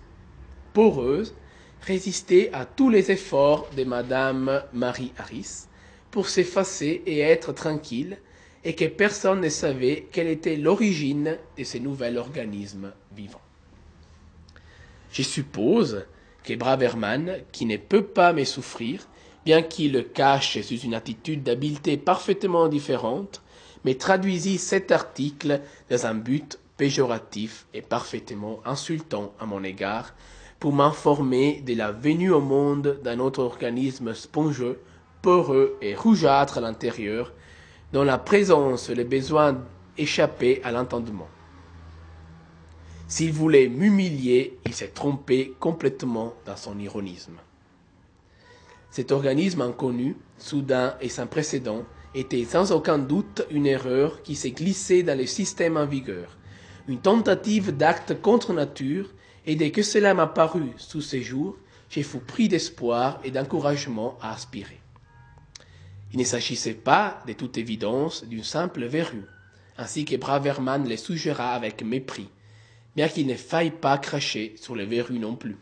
[0.72, 1.34] poreuse,
[1.82, 5.66] résistait à tous les efforts de Madame Marie Harris
[6.10, 8.18] pour s'effacer et être tranquille,
[8.64, 13.40] et que personne ne savait quelle était l'origine de ce nouvel organisme vivant.
[15.10, 16.06] Je suppose
[16.44, 19.08] que Braverman, qui ne peut pas me souffrir,
[19.44, 23.42] bien qu'il le cache sous une attitude d'habileté parfaitement différente,
[23.84, 30.14] me traduisit cet article dans un but péjoratif et parfaitement insultant à mon égard,
[30.62, 34.78] pour m'informer de la venue au monde d'un autre organisme spongeux,
[35.20, 37.32] poreux et rougeâtre à l'intérieur,
[37.92, 39.60] dont la présence et le besoin
[39.98, 41.26] échappaient à l'entendement.
[43.08, 47.38] S'il voulait m'humilier, il s'est trompé complètement dans son ironisme.
[48.92, 51.82] Cet organisme inconnu, soudain et sans précédent,
[52.14, 56.38] était sans aucun doute une erreur qui s'est glissée dans le système en vigueur,
[56.86, 59.10] une tentative d'acte contre nature
[59.46, 61.56] et dès que cela m'a paru sous ces jours,
[61.90, 64.80] j'ai fus pris d'espoir et d'encouragement à aspirer.
[66.12, 69.26] Il ne s'agissait pas, de toute évidence, d'une simple verrue,
[69.78, 72.28] ainsi que Braverman les suggéra avec mépris,
[72.94, 75.56] bien qu'il ne faille pas cracher sur les verrues non plus.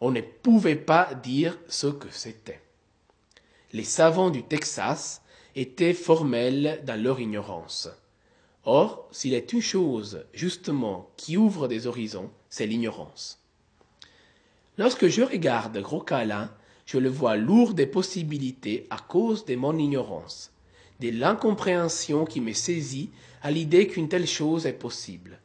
[0.00, 2.60] On ne pouvait pas dire ce que c'était.
[3.72, 5.22] Les savants du Texas
[5.56, 7.88] étaient formels dans leur ignorance.
[8.66, 13.38] Or, s'il est une chose, justement, qui ouvre des horizons, c'est l'ignorance.
[14.78, 16.50] Lorsque je regarde Gros Câlin,
[16.86, 20.50] je le vois lourd des possibilités à cause de mon ignorance,
[21.00, 23.10] de l'incompréhension qui me saisit
[23.42, 25.40] à l'idée qu'une telle chose est possible.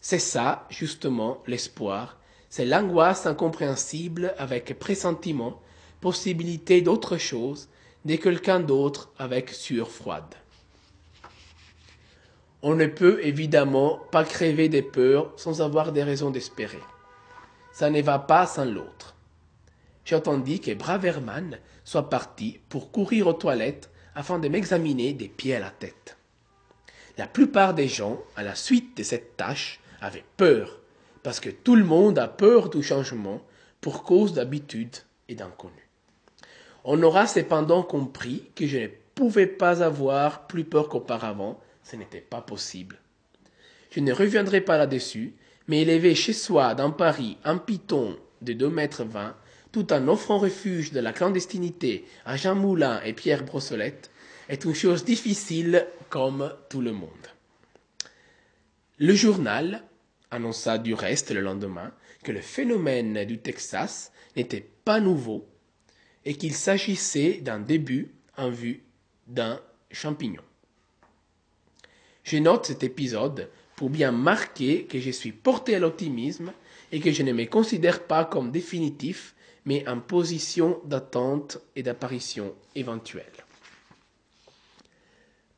[0.00, 2.18] C'est ça, justement, l'espoir,
[2.50, 5.60] c'est l'angoisse incompréhensible avec pressentiment,
[6.02, 7.68] possibilité d'autre chose,
[8.04, 10.34] de quelqu'un d'autre avec sueur froide.
[12.64, 16.78] On ne peut évidemment pas crever des peurs sans avoir des raisons d'espérer.
[17.72, 19.16] Ça ne va pas sans l'autre.
[20.04, 25.60] J'entendis que Braverman soit parti pour courir aux toilettes afin de m'examiner des pieds à
[25.60, 26.16] la tête.
[27.18, 30.80] La plupart des gens, à la suite de cette tâche, avaient peur,
[31.22, 33.42] parce que tout le monde a peur du changement
[33.80, 34.96] pour cause d'habitude
[35.28, 35.88] et d'inconnu.
[36.84, 42.20] On aura cependant compris que je ne pouvais pas avoir plus peur qu'auparavant ce n'était
[42.20, 42.98] pas possible.
[43.90, 45.34] Je ne reviendrai pas là-dessus,
[45.68, 49.36] mais élever chez soi dans Paris un python de deux mètres vingt,
[49.70, 54.10] tout en offrant refuge de la clandestinité à Jean Moulin et Pierre Brossolette,
[54.48, 57.08] est une chose difficile comme tout le monde.
[58.98, 59.82] Le journal
[60.30, 61.92] annonça du reste le lendemain
[62.22, 65.48] que le phénomène du Texas n'était pas nouveau
[66.24, 68.84] et qu'il s'agissait d'un début en vue
[69.26, 70.42] d'un champignon.
[72.24, 76.52] Je note cet épisode pour bien marquer que je suis porté à l'optimisme
[76.92, 82.54] et que je ne me considère pas comme définitif, mais en position d'attente et d'apparition
[82.74, 83.24] éventuelle.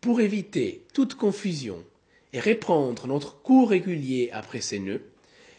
[0.00, 1.83] Pour éviter toute confusion
[2.33, 5.03] et reprendre notre cours régulier après ces nœuds,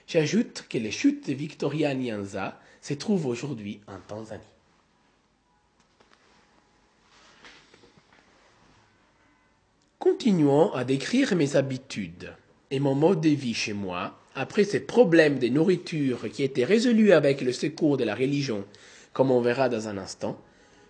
[0.07, 4.54] j'ajoute que les chutes de Victoria Nyanza se trouvent aujourd'hui en Tanzanie.
[10.05, 12.31] Continuons à décrire mes habitudes
[12.69, 17.11] et mon mode de vie chez moi, après ces problèmes de nourriture qui étaient résolus
[17.11, 18.65] avec le secours de la religion,
[19.13, 20.39] comme on verra dans un instant,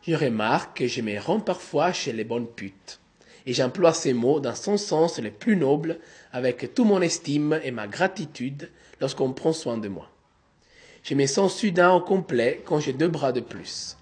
[0.06, 2.99] je remarque que je me rends parfois chez les bonnes putes.
[3.45, 5.99] Et j'emploie ces mots dans son sens le plus noble,
[6.34, 10.10] avec tout mon estime et ma gratitude lorsqu'on prend soin de moi.
[11.04, 13.95] Je me sens soudain au complet quand j'ai deux bras de plus.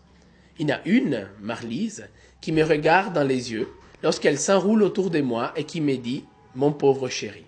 [0.58, 2.10] Il y en a une, Marlise,
[2.41, 3.67] qui me regarde dans les yeux
[4.04, 6.26] lorsqu'elle s'enroule autour de moi et qui me dit
[6.56, 7.45] Mon pauvre chéri.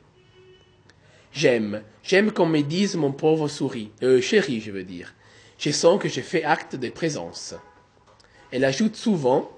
[1.32, 5.14] J'aime, j'aime qu'on me dise mon pauvre souris, euh, chéri, je veux dire.
[5.58, 7.54] Je sens que j'ai fait acte de présence.
[8.52, 9.52] Elle ajoute souvent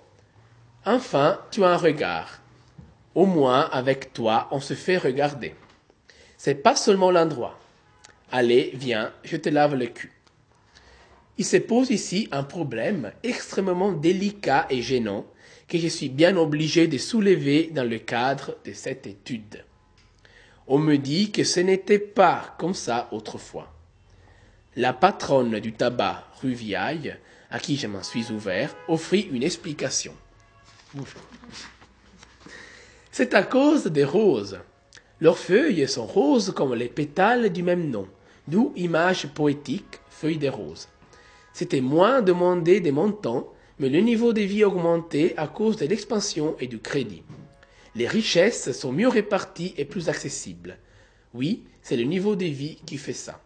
[0.86, 2.40] Enfin, tu as un regard.
[3.14, 5.54] Au moins, avec toi, on se fait regarder.
[6.38, 7.60] C'est pas seulement l'endroit.
[8.32, 10.14] Allez, viens, je te lave le cul.
[11.38, 15.26] Il se pose ici un problème extrêmement délicat et gênant
[15.68, 19.64] que je suis bien obligé de soulever dans le cadre de cette étude.
[20.68, 23.74] On me dit que ce n'était pas comme ça autrefois.
[24.76, 27.16] La patronne du tabac rue Viaille,
[27.50, 30.14] à qui je m'en suis ouvert, offrit une explication.
[33.12, 34.60] C'est à cause des roses.
[35.20, 38.08] Leurs feuilles sont roses comme les pétales du même nom,
[38.48, 40.88] d'où image poétique, feuilles des roses.
[41.54, 46.56] C'était moins demandé des montants, mais le niveau de vie augmentait à cause de l'expansion
[46.60, 47.24] et du crédit.
[47.96, 50.78] Les richesses sont mieux réparties et plus accessibles.
[51.34, 53.42] Oui, c'est le niveau de vie qui fait ça.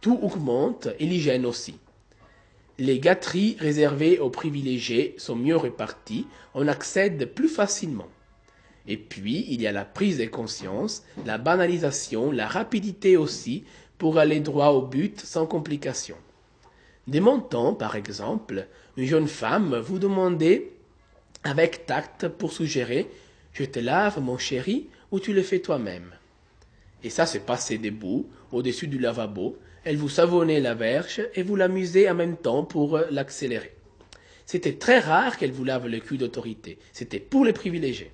[0.00, 1.78] Tout augmente et l'hygiène aussi.
[2.78, 8.08] Les gâteries réservées aux privilégiés sont mieux réparties, on accède plus facilement.
[8.86, 13.64] Et puis, il y a la prise de conscience, la banalisation, la rapidité aussi
[13.98, 16.16] pour aller droit au but sans complication.
[17.06, 18.66] Des montants, par exemple,
[18.96, 20.72] une jeune femme vous demandait
[21.44, 23.08] avec tact pour suggérer
[23.52, 26.12] Je te lave, mon chéri, ou tu le fais toi-même.
[27.02, 31.56] Et ça se passait debout, au-dessus du lavabo, elle vous savonnait la verge et vous
[31.56, 33.74] l'amusez en même temps pour l'accélérer.
[34.44, 38.12] C'était très rare qu'elle vous lave le cul d'autorité, c'était pour les privilégiés.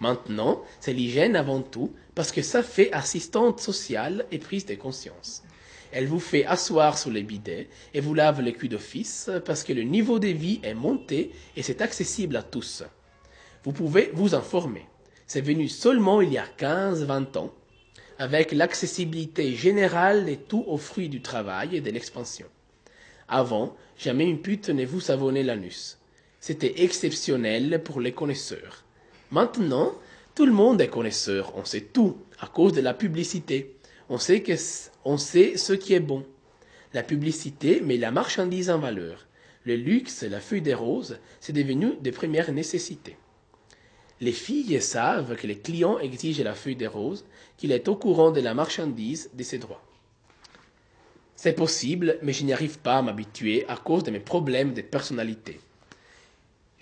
[0.00, 5.42] Maintenant, c'est l'hygiène avant tout, parce que ça fait assistante sociale et prise de conscience.
[5.96, 9.72] Elle vous fait asseoir sur les bidets et vous lave le cul d'office parce que
[9.72, 12.82] le niveau de vie est monté et c'est accessible à tous.
[13.62, 14.86] Vous pouvez vous informer.
[15.28, 17.54] C'est venu seulement il y a 15-20 ans,
[18.18, 22.46] avec l'accessibilité générale et tout aux fruits du travail et de l'expansion.
[23.28, 25.98] Avant, jamais une pute ne vous savonnait l'anus.
[26.40, 28.82] C'était exceptionnel pour les connaisseurs.
[29.30, 29.94] Maintenant,
[30.34, 33.76] tout le monde est connaisseur, on sait tout, à cause de la publicité.
[34.08, 34.54] On sait, que,
[35.04, 36.24] on sait ce qui est bon.
[36.92, 39.26] La publicité met la marchandise en valeur.
[39.64, 43.16] Le luxe, la feuille des roses, c'est devenu de premières nécessités.
[44.20, 47.24] Les filles savent que les clients exigent la feuille des roses,
[47.56, 49.82] qu'il est au courant de la marchandise de ses droits.
[51.36, 54.82] C'est possible, mais je n'y arrive pas à m'habituer à cause de mes problèmes de
[54.82, 55.60] personnalité.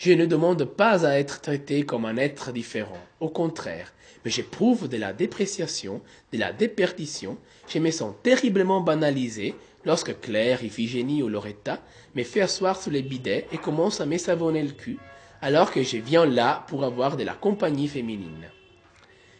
[0.04, 3.92] Je ne demande pas à être traité comme un être différent, au contraire,
[4.24, 6.00] mais j'éprouve de la dépréciation,
[6.32, 7.38] de la déperdition,
[7.68, 11.80] je me sens terriblement banalisé lorsque Claire, Iphigénie ou Loretta
[12.16, 14.98] me fait asseoir sous les bidets et commence à me savonner le cul,
[15.40, 18.50] alors que je viens là pour avoir de la compagnie féminine.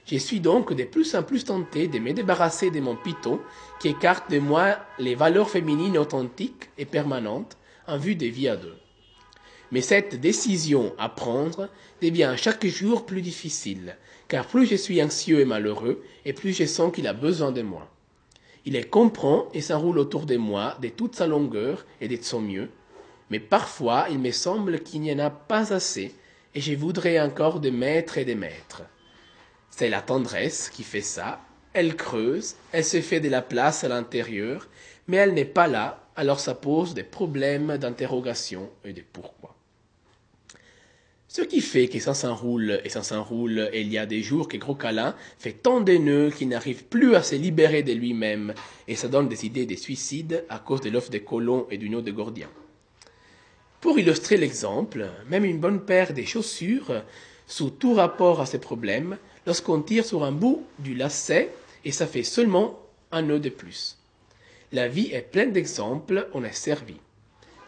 [0.07, 3.41] Je suis donc de plus en plus tenté de me débarrasser de mon piton
[3.81, 7.57] qui écarte de moi les valeurs féminines authentiques et permanentes
[7.89, 8.77] en vue des vies à deux.
[9.73, 11.69] Mais cette décision à prendre
[12.03, 13.97] devient chaque jour plus difficile,
[14.29, 17.63] car plus je suis anxieux et malheureux, et plus je sens qu'il a besoin de
[17.63, 17.89] moi.
[18.67, 22.43] Il les comprend et s'enroule autour de moi de toute sa longueur et de son
[22.43, 22.69] mieux,
[23.31, 26.15] mais parfois il me semble qu'il n'y en a pas assez,
[26.55, 28.83] et je voudrais encore des maîtres et des maîtres.
[29.71, 31.41] C'est la tendresse qui fait ça,
[31.73, 34.69] elle creuse, elle se fait de la place à l'intérieur,
[35.09, 39.52] mais elle n'est pas là, alors ça pose des problèmes d'interrogation et de pourquoi.
[41.35, 44.49] Ce qui fait que ça s'enroule et ça s'enroule, et il y a des jours
[44.49, 48.53] que Gros Câlin fait tant de nœuds qu'il n'arrive plus à se libérer de lui-même,
[48.87, 51.89] et ça donne des idées de suicide à cause de l'offre des colons et du
[51.89, 52.51] nœud de Gordien.
[53.81, 57.03] Pour illustrer l'exemple, même une bonne paire de chaussures,
[57.47, 59.17] sous tout rapport à ces problèmes,
[59.47, 61.51] lorsqu'on tire sur un bout du lacet,
[61.87, 62.79] et ça fait seulement
[63.11, 63.97] un nœud de plus.
[64.71, 66.97] La vie est pleine d'exemples, on est servi.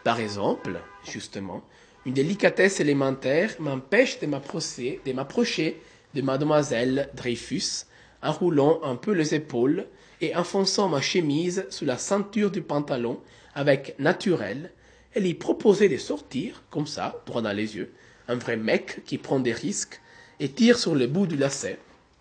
[0.05, 1.65] Par exemple, justement,
[2.07, 5.81] une délicatesse élémentaire m'empêche de m'approcher, de m'approcher
[6.15, 7.87] de mademoiselle Dreyfus,
[8.23, 9.87] en roulant un peu les épaules
[10.21, 13.21] et enfonçant ma chemise sous la ceinture du pantalon
[13.55, 14.71] avec naturel,
[15.15, 17.93] et lui proposer de sortir, comme ça, droit dans les yeux,
[18.27, 20.01] un vrai mec qui prend des risques
[20.41, 21.79] et tire sur le bout du lacet,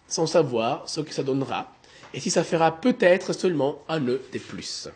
[0.08, 1.76] sans savoir ce que ça donnera,
[2.14, 4.90] et si ça fera peut-être seulement un nœud de plus.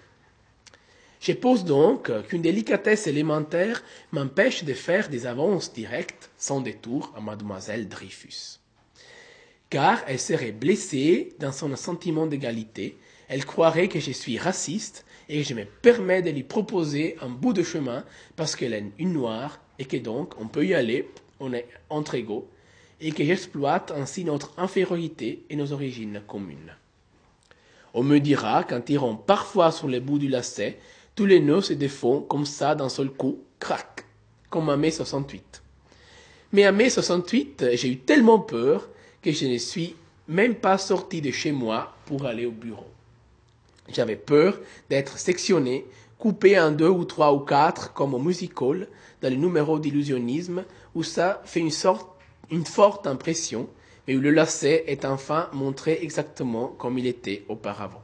[1.19, 7.21] Je pose donc qu'une délicatesse élémentaire m'empêche de faire des avances directes sans détour à
[7.21, 8.59] mademoiselle Dreyfus.
[9.69, 12.97] Car elle serait blessée dans son sentiment d'égalité,
[13.27, 17.29] elle croirait que je suis raciste et que je me permets de lui proposer un
[17.29, 18.05] bout de chemin
[18.35, 21.09] parce qu'elle est une noire et que donc on peut y aller,
[21.39, 22.47] on est entre égaux,
[23.01, 26.75] et que j'exploite ainsi notre infériorité et nos origines communes.
[27.93, 30.79] On me dira qu'en tirant parfois sur les bouts du lacet,
[31.17, 34.05] tous les nœuds se défont comme ça d'un seul coup, crac,
[34.51, 35.63] comme à mai 68.
[36.53, 38.87] Mais à mai 68, j'ai eu tellement peur
[39.23, 39.95] que je ne suis
[40.27, 42.85] même pas sorti de chez moi pour aller au bureau.
[43.91, 44.59] J'avais peur
[44.91, 45.87] d'être sectionné,
[46.19, 48.87] coupé en deux ou trois ou quatre, comme au musical,
[49.23, 52.07] dans les numéros d'illusionnisme, où ça fait une sorte,
[52.51, 53.67] une forte impression,
[54.07, 58.03] mais où le lacet est enfin montré exactement comme il était auparavant.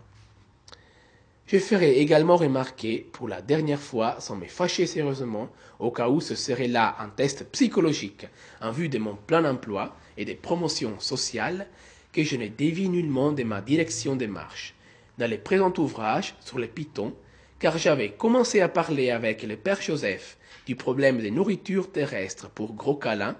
[1.45, 6.21] Je ferai également remarquer, pour la dernière fois, sans me fâcher sérieusement, au cas où
[6.21, 8.27] ce serait là un test psychologique
[8.61, 11.67] en vue de mon plein emploi et des promotions sociales,
[12.13, 14.73] que je ne dévie nullement de ma direction de marche.
[15.17, 17.13] Dans le présent ouvrage sur les pitons,
[17.59, 22.73] car j'avais commencé à parler avec le père Joseph du problème des nourritures terrestres pour
[22.73, 23.37] gros câlins,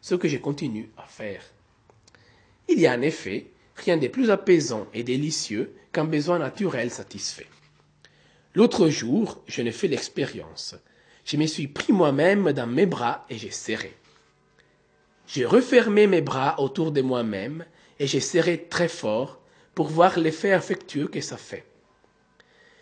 [0.00, 1.42] ce que je continue à faire.
[2.68, 3.46] Il y a en effet
[3.76, 7.46] rien de plus apaisant et délicieux qu'un besoin naturel satisfait.
[8.54, 10.76] L'autre jour, je ne fais l'expérience.
[11.24, 13.96] Je me suis pris moi-même dans mes bras et j'ai serré.
[15.26, 17.64] J'ai refermé mes bras autour de moi-même
[17.98, 19.40] et j'ai serré très fort
[19.74, 21.66] pour voir l'effet affectueux que ça fait.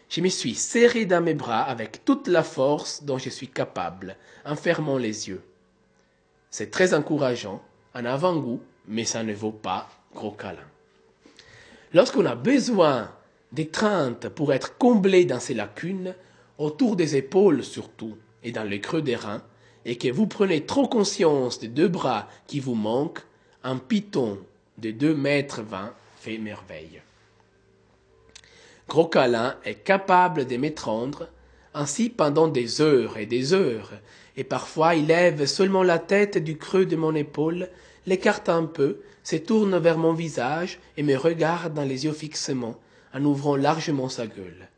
[0.08, 4.16] Je me suis serré dans mes bras avec toute la force dont je suis capable,
[4.44, 5.42] en fermant les yeux.
[6.50, 7.62] C'est très encourageant,
[7.94, 10.68] un avant-goût, mais ça ne vaut pas gros câlin.
[11.94, 13.10] Lorsqu'on a besoin
[13.52, 16.14] d'étreinte pour être comblé dans ces lacunes,
[16.58, 19.42] autour des épaules surtout, et dans le creux des reins,
[19.84, 23.22] et que vous prenez trop conscience des deux bras qui vous manquent,
[23.62, 24.38] un piton
[24.78, 27.02] de deux mètres vingt fait merveille.
[28.88, 31.28] Gros câlin est capable de m'étreindre,
[31.74, 33.92] ainsi pendant des heures et des heures,
[34.36, 37.68] et parfois il lève seulement la tête du creux de mon épaule,
[38.06, 42.78] l'écarte un peu, se tourne vers mon visage et me regarde dans les yeux fixement,
[43.14, 44.68] en ouvrant largement sa gueule.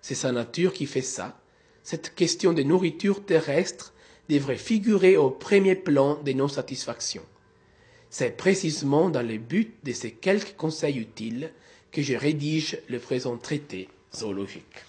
[0.00, 1.38] C'est sa nature qui fait ça.
[1.82, 3.92] Cette question de nourriture terrestre
[4.28, 7.24] devrait figurer au premier plan de nos satisfactions.
[8.10, 11.52] C'est précisément dans le but de ces quelques conseils utiles
[11.92, 14.84] que je rédige le présent traité zoologique.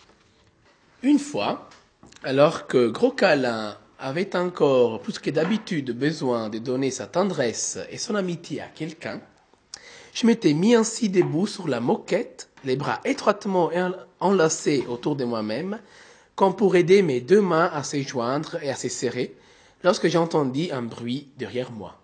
[1.03, 1.69] Une fois,
[2.23, 7.97] alors que Gros Câlin avait encore plus que d'habitude besoin de donner sa tendresse et
[7.97, 9.21] son amitié à quelqu'un,
[10.13, 13.71] je m'étais mis ainsi debout sur la moquette, les bras étroitement
[14.19, 15.79] enlacés autour de moi-même,
[16.35, 19.35] comme pour aider mes deux mains à se joindre et à se serrer,
[19.83, 21.99] lorsque j'entendis un bruit derrière moi.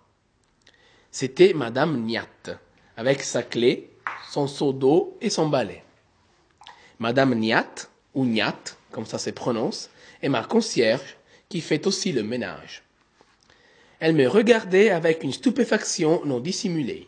[1.11, 2.27] C'était Madame Niat,
[2.95, 3.89] avec sa clé,
[4.29, 5.83] son seau d'eau et son balai.
[6.99, 9.89] Madame Niat, ou Niat, comme ça se prononce,
[10.21, 11.16] est ma concierge
[11.49, 12.83] qui fait aussi le ménage.
[13.99, 17.07] Elle me regardait avec une stupéfaction non dissimulée.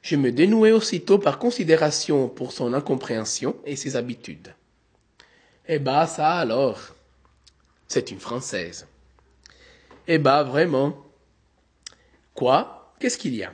[0.00, 4.54] Je me dénouai aussitôt par considération pour son incompréhension et ses habitudes.
[5.68, 6.94] Eh bah ça alors.
[7.88, 8.86] C'est une Française.
[10.08, 10.96] Eh bah vraiment.
[12.34, 12.94] Quoi?
[12.98, 13.52] Qu'est-ce qu'il y a?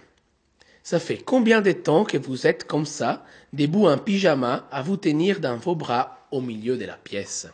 [0.82, 4.96] Ça fait combien de temps que vous êtes comme ça, debout en pyjama, à vous
[4.96, 7.48] tenir dans vos bras au milieu de la pièce?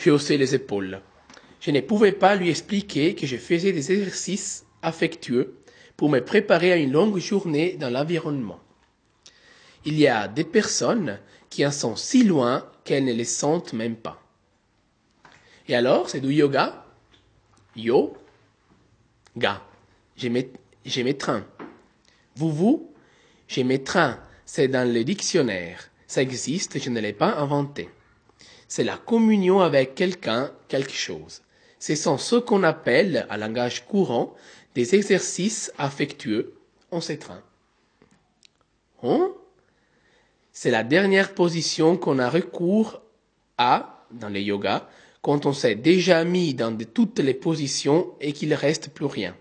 [0.00, 1.02] Je haussai les épaules.
[1.60, 5.58] Je ne pouvais pas lui expliquer que je faisais des exercices affectueux
[5.98, 8.60] pour me préparer à une longue journée dans l'environnement.
[9.84, 11.18] Il y a des personnes
[11.50, 14.22] qui en sont si loin qu'elles ne les sentent même pas.
[15.68, 16.86] Et alors, c'est du yoga
[17.76, 18.16] Yo,
[19.36, 19.62] ga.
[20.16, 21.44] J'ai mes, trains.
[22.36, 22.90] Vous, vous,
[23.48, 24.18] j'ai mes trains.
[24.46, 25.90] C'est dans le dictionnaire.
[26.06, 27.90] Ça existe, je ne l'ai pas inventé.
[28.70, 31.42] C'est la communion avec quelqu'un, quelque chose.
[31.80, 34.32] Ce sont ce qu'on appelle, à langage courant,
[34.76, 36.54] des exercices affectueux
[36.92, 37.42] on s'étreint.
[39.02, 39.32] Hein?
[40.52, 43.02] C'est la dernière position qu'on a recours
[43.58, 44.88] à dans le yoga
[45.20, 49.36] quand on s'est déjà mis dans toutes les positions et qu'il ne reste plus rien.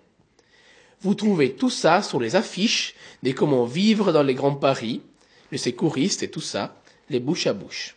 [1.02, 5.04] Vous trouvez tout ça sur les affiches de comment vivre dans les grands paris,
[5.52, 6.76] le secouriste et tout ça,
[7.12, 7.96] les bouches à bouche.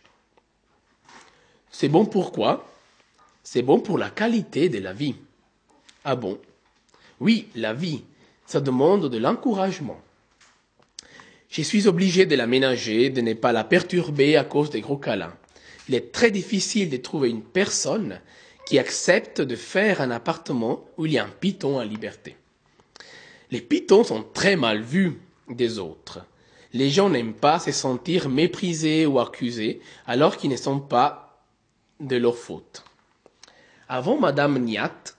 [1.75, 2.71] C'est bon pourquoi
[3.43, 5.15] C'est bon pour la qualité de la vie.
[6.05, 6.39] Ah bon?
[7.19, 8.03] Oui, la vie,
[8.45, 9.99] ça demande de l'encouragement.
[11.49, 14.97] Je suis obligé de la ménager, de ne pas la perturber à cause des gros
[14.97, 15.33] câlins.
[15.89, 18.21] Il est très difficile de trouver une personne
[18.67, 22.37] qui accepte de faire un appartement où il y a un python à liberté.
[23.49, 25.19] Les pythons sont très mal vus
[25.49, 26.23] des autres.
[26.71, 31.22] Les gens n'aiment pas se sentir méprisés ou accusés alors qu'ils ne sont pas
[32.07, 32.83] de leur faute.
[33.89, 35.15] Avant Madame Niat,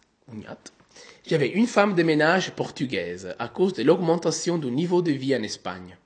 [1.27, 5.43] j'avais une femme de ménage portugaise à cause de l'augmentation du niveau de vie en
[5.43, 5.97] Espagne.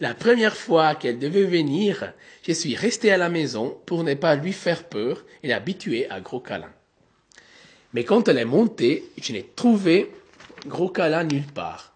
[0.00, 2.12] La première fois qu'elle devait venir,
[2.46, 6.20] je suis resté à la maison pour ne pas lui faire peur et l'habituer à
[6.20, 6.74] gros câlins.
[7.94, 10.10] Mais quand elle est montée, je n'ai trouvé
[10.66, 11.92] gros câlin nulle part.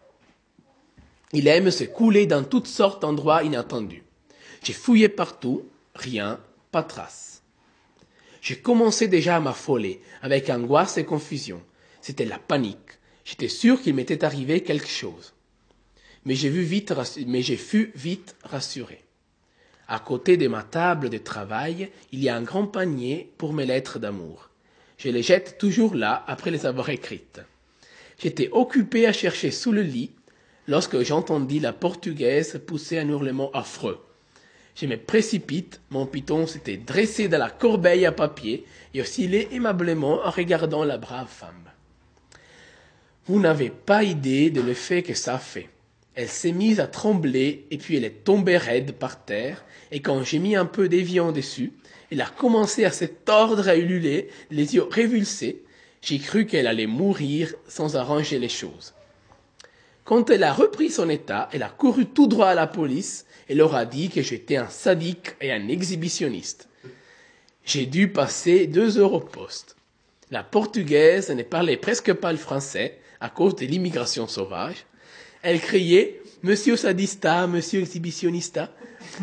[1.32, 4.04] Il aime se couler dans toutes sortes d'endroits inattendus.
[4.62, 6.38] J'ai fouillé partout, rien,
[6.70, 7.25] pas trace.
[8.46, 11.60] J'ai commencé déjà à m'affoler, avec angoisse et confusion.
[12.00, 13.00] C'était la panique.
[13.24, 15.34] J'étais sûr qu'il m'était arrivé quelque chose.
[16.24, 16.94] Mais j'ai vu vite,
[17.26, 19.02] mais j'ai fui vite rassuré.
[19.88, 23.66] À côté de ma table de travail, il y a un grand panier pour mes
[23.66, 24.48] lettres d'amour.
[24.96, 27.40] Je les jette toujours là après les avoir écrites.
[28.16, 30.12] J'étais occupé à chercher sous le lit
[30.68, 33.98] lorsque j'entendis la portugaise pousser un hurlement affreux.
[34.76, 40.20] Je me précipite, mon piton s'était dressé dans la corbeille à papier et oscillait aimablement
[40.22, 41.70] en regardant la brave femme.
[43.24, 45.70] Vous n'avez pas idée de l'effet que ça fait.
[46.14, 50.22] Elle s'est mise à trembler et puis elle est tombée raide par terre et quand
[50.22, 51.72] j'ai mis un peu d'évian dessus,
[52.12, 55.64] elle a commencé à se tordre, à ululer, les yeux révulsés.
[56.02, 58.92] J'ai cru qu'elle allait mourir sans arranger les choses.
[60.06, 63.56] Quand elle a repris son état, elle a couru tout droit à la police et
[63.56, 66.68] leur a dit que j'étais un sadique et un exhibitionniste.
[67.64, 69.74] J'ai dû passer deux heures au poste.
[70.30, 74.86] La portugaise ne parlait presque pas le français à cause de l'immigration sauvage.
[75.42, 78.72] Elle criait Monsieur sadista, Monsieur exhibitionnista.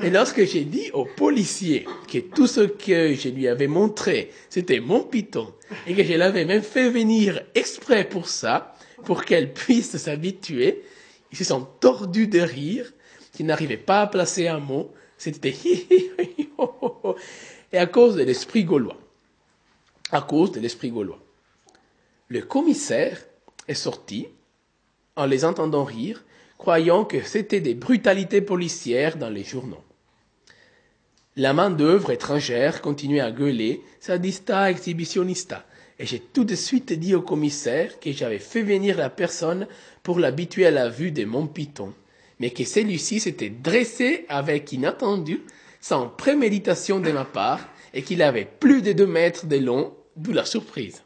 [0.01, 4.81] Et lorsque j'ai dit au policier que tout ce que je lui avais montré, c'était
[4.81, 5.53] mon piton,
[5.87, 8.72] et que je l'avais même fait venir exprès pour ça,
[9.03, 10.83] pour qu'elle puisse s'habituer,
[11.31, 12.91] ils se sont tordus de rire,
[13.31, 15.55] qu'ils n'arrivaient pas à placer un mot, c'était
[17.71, 18.97] et à cause de l'esprit gaulois.
[20.11, 21.19] À cause de l'esprit gaulois.
[22.27, 23.19] Le commissaire
[23.67, 24.27] est sorti
[25.15, 26.23] en les entendant rire
[26.57, 29.83] croyant que c'était des brutalités policières dans les journaux.
[31.35, 35.65] La main-d'œuvre étrangère continuait à gueuler sadista exhibitionnista,
[35.99, 39.67] et j'ai tout de suite dit au commissaire que j'avais fait venir la personne
[40.01, 41.93] pour l'habituer à la vue de mon piton,
[42.39, 45.41] mais que celui-ci s'était dressé avec inattendu,
[45.79, 47.61] sans préméditation de ma part,
[47.93, 51.03] et qu'il avait plus de deux mètres de long, d'où la surprise.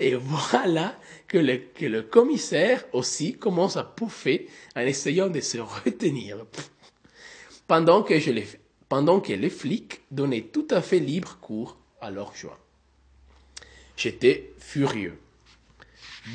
[0.00, 0.98] Et voilà
[1.28, 6.38] que le, que le commissaire aussi commence à pouffer en essayant de se retenir.
[7.66, 8.46] Pendant que, je les,
[8.88, 12.58] pendant que les flics donnaient tout à fait libre cours à leur joie.
[13.96, 15.18] J'étais furieux.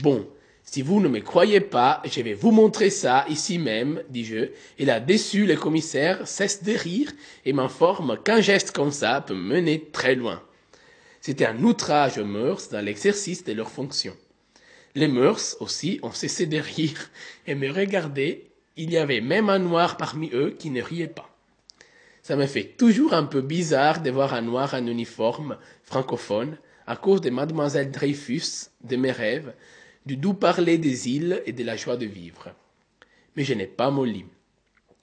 [0.01, 0.27] Bon,
[0.63, 4.85] si vous ne me croyez pas, je vais vous montrer ça ici même, dis-je, et
[4.85, 7.11] là déçu, le commissaire cesse de rire
[7.43, 10.43] et m'informe qu'un geste comme ça peut mener très loin.
[11.21, 14.15] C'était un outrage aux mœurs dans l'exercice de leurs fonctions.
[14.95, 17.09] Les mœurs aussi ont cessé de rire
[17.47, 18.51] et me regarder.
[18.77, 21.35] Il y avait même un noir parmi eux qui ne riait pas.
[22.21, 26.57] Ça me fait toujours un peu bizarre de voir un noir en uniforme francophone
[26.89, 29.53] à cause de mademoiselle Dreyfus, de mes rêves,
[30.07, 32.49] du doux parler des îles et de la joie de vivre.
[33.35, 34.25] Mais je n'ai pas molli.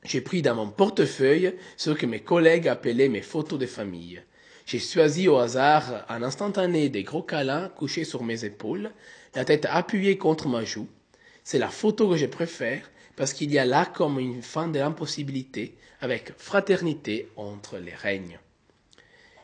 [0.03, 4.21] J'ai pris dans mon portefeuille ce que mes collègues appelaient mes photos de famille.
[4.67, 8.91] J'ai choisi au hasard un instantané des gros câlins couchés sur mes épaules,
[9.37, 10.89] la tête appuyée contre ma joue.
[11.45, 14.81] C'est la photo que je préfère parce qu'il y a là comme une fin de
[14.81, 18.41] l'impossibilité avec fraternité entre les règnes.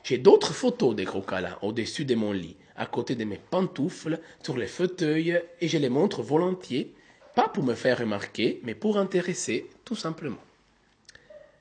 [0.04, 4.20] J'ai d'autres photos des gros câlins au-dessus de mon lit, à côté de mes pantoufles,
[4.42, 6.92] sur les fauteuils, et je les montre volontiers,
[7.34, 10.42] pas pour me faire remarquer, mais pour intéresser, tout simplement.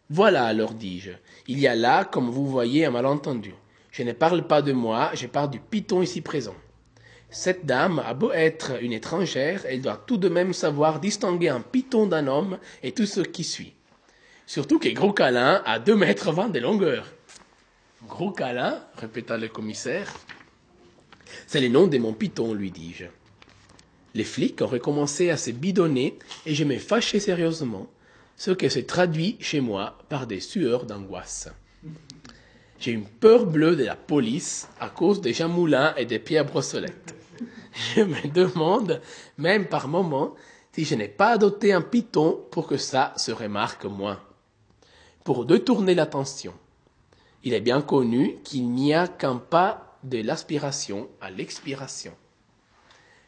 [0.10, 1.12] Voilà, leur dis-je,
[1.48, 3.54] il y a là, comme vous voyez, un malentendu.
[3.92, 6.56] Je ne parle pas de moi, je parle du python ici présent.
[7.30, 11.62] Cette dame a beau être une étrangère, elle doit tout de même savoir distinguer un
[11.62, 13.74] python d'un homme et tout ce qui suit.
[14.48, 17.14] Surtout que Gros Câlin a deux mètres vingt de longueur.
[18.08, 20.12] Gros Câlin, répéta le commissaire.
[21.48, 23.06] C'est le nom de mon python, lui dis-je.
[24.14, 27.88] Les flics ont recommencé à se bidonner et je me fâchais sérieusement
[28.36, 31.50] ce qui se traduit chez moi par des sueurs d'angoisse.
[32.80, 36.46] J'ai une peur bleue de la police à cause des Jean Moulin et des Pierre
[36.46, 37.14] Brossolette.
[37.96, 39.00] Je me demande,
[39.38, 40.34] même par moments,
[40.74, 44.20] si je n'ai pas adopté un python pour que ça se remarque moins.
[45.24, 46.54] Pour détourner l'attention.
[47.44, 52.14] Il est bien connu qu'il n'y a qu'un pas de l'aspiration à l'expiration.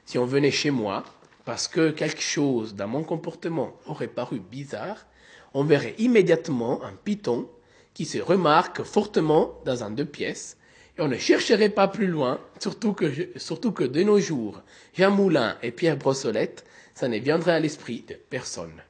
[0.05, 1.03] Si on venait chez moi,
[1.45, 5.05] parce que quelque chose dans mon comportement aurait paru bizarre,
[5.53, 7.49] on verrait immédiatement un python
[7.93, 10.57] qui se remarque fortement dans un deux pièces,
[10.97, 14.61] et on ne chercherait pas plus loin, surtout que, surtout que de nos jours,
[14.93, 18.84] Jean Moulin et Pierre Brossolette, ça ne viendrait à l'esprit de personne.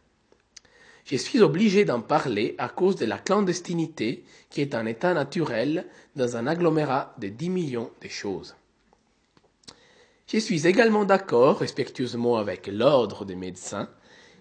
[1.05, 5.85] Je suis obligé d'en parler à cause de la clandestinité qui est un état naturel
[6.15, 8.55] dans un agglomérat de 10 millions de choses.
[10.27, 13.89] Je suis également d'accord respectueusement avec l'ordre des médecins.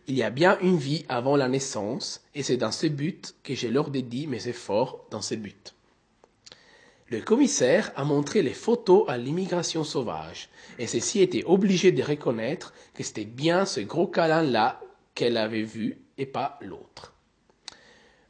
[0.06, 3.54] Il y a bien une vie avant la naissance, et c'est dans ce but que
[3.54, 5.74] je leur dédie mes efforts dans ce but.
[7.08, 10.48] Le commissaire a montré les photos à l'immigration sauvage,
[10.78, 14.80] et ceci était obligé de reconnaître que c'était bien ce gros câlin-là
[15.14, 17.12] qu'elle avait vu et pas l'autre.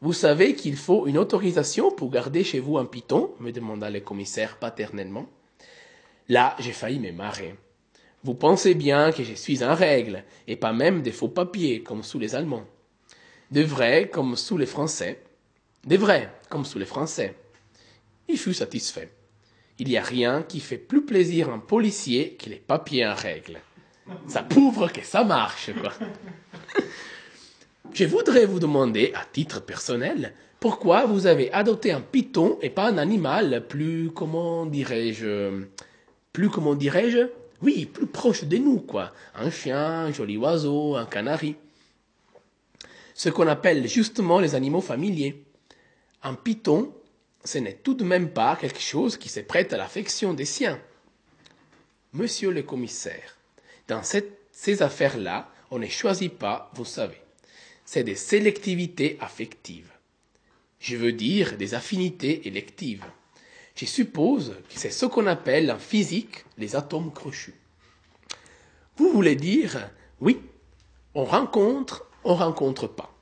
[0.00, 4.00] Vous savez qu'il faut une autorisation pour garder chez vous un python me demanda le
[4.00, 5.26] commissaire paternellement.
[6.28, 7.54] Là, j'ai failli me marrer.
[8.24, 12.02] Vous pensez bien que je suis en règle, et pas même des faux papiers, comme
[12.02, 12.66] sous les Allemands.
[13.50, 15.22] De vrai, comme sous les Français.
[15.84, 17.34] Des vrais, comme sous les Français.
[18.28, 19.12] Il fut satisfait.
[19.78, 23.14] Il n'y a rien qui fait plus plaisir à un policier que les papiers en
[23.14, 23.60] règle.
[24.26, 25.92] Ça prouve que ça marche, quoi.
[27.94, 32.88] Je voudrais vous demander, à titre personnel, pourquoi vous avez adopté un python et pas
[32.88, 35.64] un animal plus, comment dirais-je,
[36.32, 37.28] plus, comment dirais-je,
[37.60, 39.12] oui, plus proche de nous, quoi.
[39.34, 41.56] Un chien, un joli oiseau, un canari.
[43.14, 45.44] Ce qu'on appelle justement les animaux familiers.
[46.22, 46.94] Un python,
[47.44, 50.80] ce n'est tout de même pas quelque chose qui se prête à l'affection des siens.
[52.14, 53.36] Monsieur le commissaire,
[53.86, 57.22] dans ces affaires-là, on ne choisit pas, vous savez.
[57.84, 59.90] C'est des sélectivités affectives.
[60.78, 63.04] Je veux dire des affinités électives.
[63.76, 67.54] Je suppose que c'est ce qu'on appelle en physique les atomes crochus.
[68.96, 70.38] Vous voulez dire, oui,
[71.14, 73.12] on rencontre, on rencontre pas.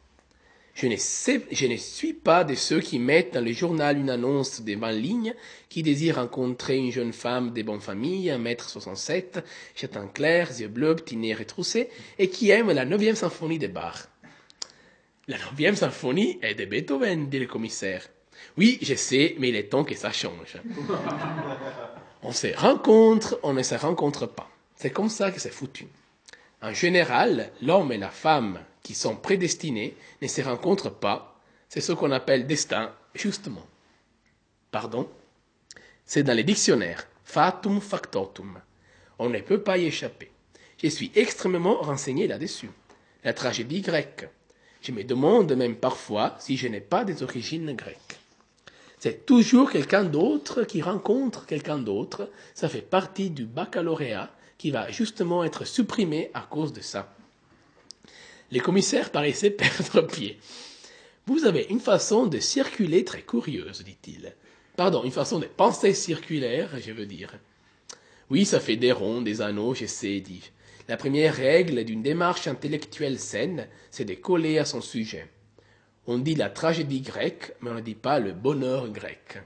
[0.75, 4.93] Je ne, suis pas de ceux qui mettent dans le journal une annonce des 20
[4.93, 5.35] lignes
[5.69, 9.43] qui désirent rencontrer une jeune femme de bonne famille, 1m67,
[9.75, 14.10] châtain clair, yeux bleus, petit nez retroussé, et qui aime la neuvième symphonie de Bach.
[15.31, 18.05] La neuvième symphonie est de Beethoven, dit le commissaire.
[18.59, 20.57] Oui, je sais, mais il est temps que ça change.
[22.24, 24.51] On se rencontre, on ne se rencontre pas.
[24.74, 25.87] C'est comme ça que c'est foutu.
[26.61, 31.39] En général, l'homme et la femme qui sont prédestinés ne se rencontrent pas.
[31.68, 33.64] C'est ce qu'on appelle destin, justement.
[34.72, 35.09] Pardon?
[36.07, 37.07] C'est dans les dictionnaires.
[37.22, 38.61] Fatum factotum.
[39.20, 40.33] On ne peut pas y échapper.
[40.83, 42.70] Je suis extrêmement renseigné là-dessus.
[43.22, 44.28] La tragédie grecque.
[44.81, 48.18] Je me demande même parfois si je n'ai pas des origines grecques.
[48.99, 52.31] C'est toujours quelqu'un d'autre qui rencontre quelqu'un d'autre.
[52.55, 57.14] Ça fait partie du baccalauréat qui va justement être supprimé à cause de ça.
[58.51, 60.39] Les commissaires paraissaient perdre pied.
[61.26, 64.35] Vous avez une façon de circuler très curieuse, dit-il.
[64.76, 67.33] Pardon, une façon de penser circulaire, je veux dire.
[68.31, 70.51] Oui, ça fait des ronds, des anneaux, je sais, dit.
[70.91, 75.30] La première règle d'une démarche intellectuelle saine, c'est de coller à son sujet.
[76.09, 79.38] On dit la tragédie grecque, mais on ne dit pas le bonheur grec.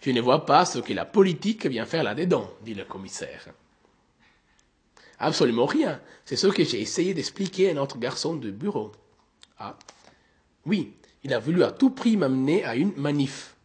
[0.00, 3.48] Je ne vois pas ce que la politique vient faire là-dedans, dit le commissaire.
[5.18, 6.00] Absolument rien.
[6.24, 8.92] C'est ce que j'ai essayé d'expliquer à notre garçon de bureau.
[9.58, 9.76] Ah.
[10.64, 13.56] Oui, il a voulu à tout prix m'amener à une manif.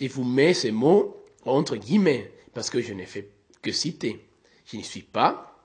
[0.00, 4.24] Je vous mets ces mots entre guillemets, parce que je n'ai fait que citer.
[4.64, 5.55] Je n'y suis pas,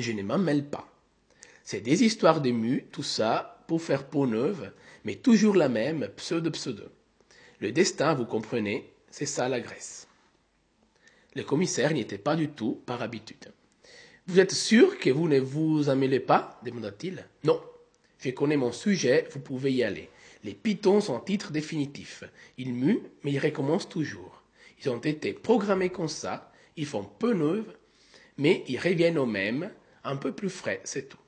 [0.00, 0.88] je ne m'en mêle pas.
[1.64, 4.72] C'est des histoires d'ému, tout ça, pour faire peau neuve,
[5.04, 6.84] mais toujours la même, pseudo-pseudo.
[7.60, 10.08] Le destin, vous comprenez, c'est ça la Grèce.
[11.34, 13.52] Le commissaire n'y était pas du tout par habitude.
[14.26, 16.60] Vous êtes sûr que vous ne vous en mêlez pas?
[16.64, 17.26] demanda-t-il.
[17.44, 17.60] Non.
[18.18, 20.10] Je connais mon sujet, vous pouvez y aller.
[20.44, 22.24] Les pitons sont en titre définitif.
[22.56, 24.42] Ils muent, mais ils recommencent toujours.
[24.82, 27.66] Ils ont été programmés comme ça, ils font peu neufs,
[28.36, 29.70] mais ils reviennent au même,
[30.04, 31.18] un peu plus frais, c'est tout.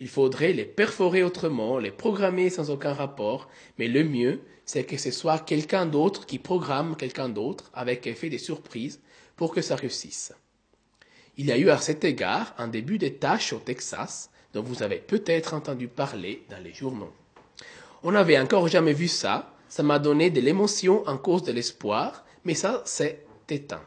[0.00, 4.96] Il faudrait les perforer autrement, les programmer sans aucun rapport, mais le mieux, c'est que
[4.96, 9.00] ce soit quelqu'un d'autre qui programme quelqu'un d'autre avec effet de surprise
[9.36, 10.32] pour que ça réussisse.
[11.36, 14.82] Il y a eu à cet égard un début de tâches au Texas dont vous
[14.82, 17.12] avez peut-être entendu parler dans les journaux.
[18.02, 22.24] On n'avait encore jamais vu ça, ça m'a donné de l'émotion en cause de l'espoir,
[22.44, 23.84] mais ça c'est éteint.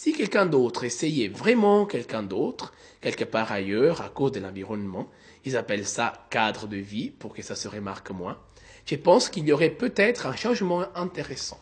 [0.00, 5.10] Si quelqu'un d'autre essayait vraiment quelqu'un d'autre, quelque part ailleurs à cause de l'environnement,
[5.44, 8.38] ils appellent ça cadre de vie pour que ça se remarque moins,
[8.86, 11.58] je pense qu'il y aurait peut-être un changement intéressant.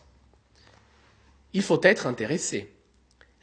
[1.53, 2.69] Il faut être intéressé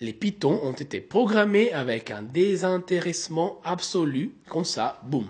[0.01, 5.27] les pitons ont été programmés avec un désintéressement absolu, comme ça, boum.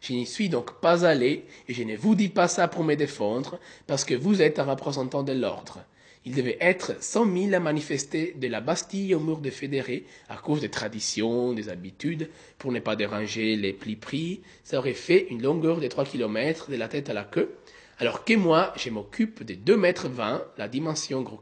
[0.00, 2.96] Je n'y suis donc pas allé, et je ne vous dis pas ça pour me
[2.96, 5.84] défendre, parce que vous êtes un représentant de l'ordre.
[6.24, 10.36] Il devait être cent mille à manifester de la Bastille au mur de Fédéré à
[10.36, 14.42] cause des traditions, des habitudes, pour ne pas déranger les plis pris.
[14.62, 17.56] Ça aurait fait une longueur de trois kilomètres de la tête à la queue,
[17.98, 21.40] alors que moi, je m'occupe de deux mètres vingt, la dimension gros.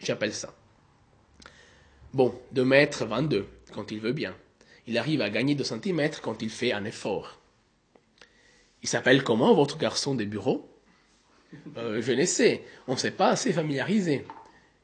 [0.00, 0.54] J'appelle ça.
[2.14, 4.34] Bon, 2 mètres 22, quand il veut bien.
[4.86, 7.38] Il arrive à gagner 2 centimètres quand il fait un effort.
[8.82, 10.70] Il s'appelle comment votre garçon des bureaux
[11.76, 14.24] euh, Je ne sais, on ne s'est pas assez familiarisé.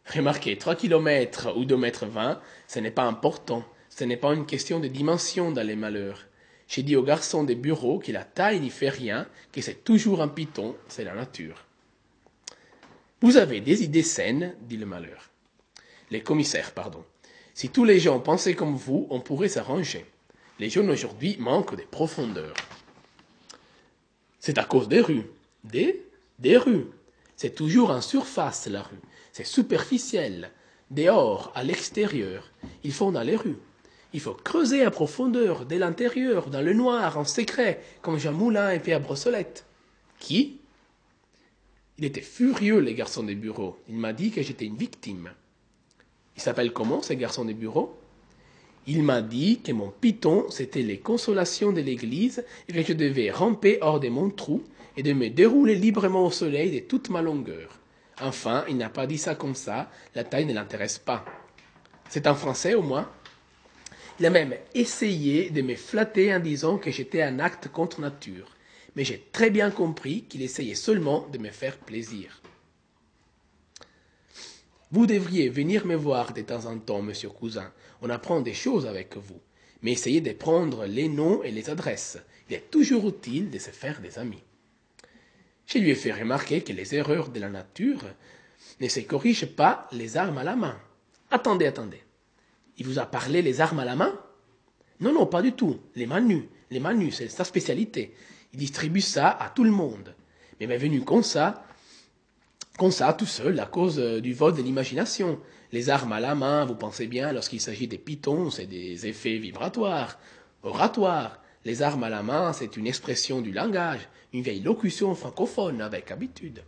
[0.06, 3.64] Remarquez, 3 km ou 2 mètres 20, ce n'est pas important.
[3.88, 6.26] Ce n'est pas une question de dimension dans les malheurs.
[6.66, 10.20] J'ai dit au garçon des bureaux que la taille n'y fait rien, que c'est toujours
[10.20, 11.64] un piton, c'est la nature.
[13.20, 15.30] Vous avez des idées saines, dit le malheur.
[16.10, 17.04] Les commissaires, pardon.
[17.54, 20.04] Si tous les gens pensaient comme vous, on pourrait s'arranger.
[20.58, 22.54] Les jeunes aujourd'hui manquent de profondeur.
[24.40, 25.26] C'est à cause des rues.
[25.62, 26.02] Des
[26.38, 26.86] Des rues.
[27.36, 29.00] C'est toujours en surface la rue.
[29.32, 30.50] C'est superficiel.
[30.90, 32.50] Dehors, à l'extérieur.
[32.82, 33.58] Il faut dans les rues.
[34.12, 38.70] Il faut creuser à profondeur, dès l'intérieur, dans le noir, en secret, comme Jean Moulin
[38.70, 39.66] et Pierre Brossolette.
[40.20, 40.60] Qui?
[41.98, 43.76] Il était furieux, les garçons des bureaux.
[43.88, 45.30] Il m'a dit que j'étais une victime.
[46.36, 47.96] Il s'appelle comment, ces garçons des bureaux?
[48.86, 53.30] Il m'a dit que mon piton, c'était les consolations de l'Église et que je devais
[53.30, 54.62] ramper hors de mon trou
[54.96, 57.78] et de me dérouler librement au soleil de toute ma longueur.
[58.20, 61.24] Enfin, il n'a pas dit ça comme ça, la taille ne l'intéresse pas.
[62.08, 63.10] C'est en français au moins
[64.20, 68.48] il a même essayé de me flatter en disant que j'étais un acte contre nature,
[68.94, 72.40] mais j'ai très bien compris qu'il essayait seulement de me faire plaisir.
[74.92, 77.72] Vous devriez venir me voir de temps en temps, monsieur cousin.
[78.02, 79.40] On apprend des choses avec vous.
[79.82, 82.18] Mais essayez de prendre les noms et les adresses.
[82.48, 84.44] Il est toujours utile de se faire des amis.
[85.66, 88.02] Je lui ai fait remarquer que les erreurs de la nature
[88.80, 90.78] ne se corrigent pas les armes à la main.
[91.30, 92.02] Attendez, attendez.
[92.76, 94.18] Il vous a parlé les armes à la main?
[95.00, 95.80] Non, non, pas du tout.
[95.94, 96.48] Les mains nues.
[96.70, 98.14] Les mains nues, c'est sa spécialité.
[98.52, 100.14] Il distribue ça à tout le monde.
[100.58, 101.64] Mais il est venu comme ça,
[102.78, 105.40] comme ça, tout seul, à cause euh, du vol de l'imagination.
[105.72, 109.38] Les armes à la main, vous pensez bien, lorsqu'il s'agit des pitons, c'est des effets
[109.38, 110.18] vibratoires,
[110.62, 111.40] oratoires.
[111.64, 116.10] Les armes à la main, c'est une expression du langage, une vieille locution francophone avec
[116.10, 116.62] habitude.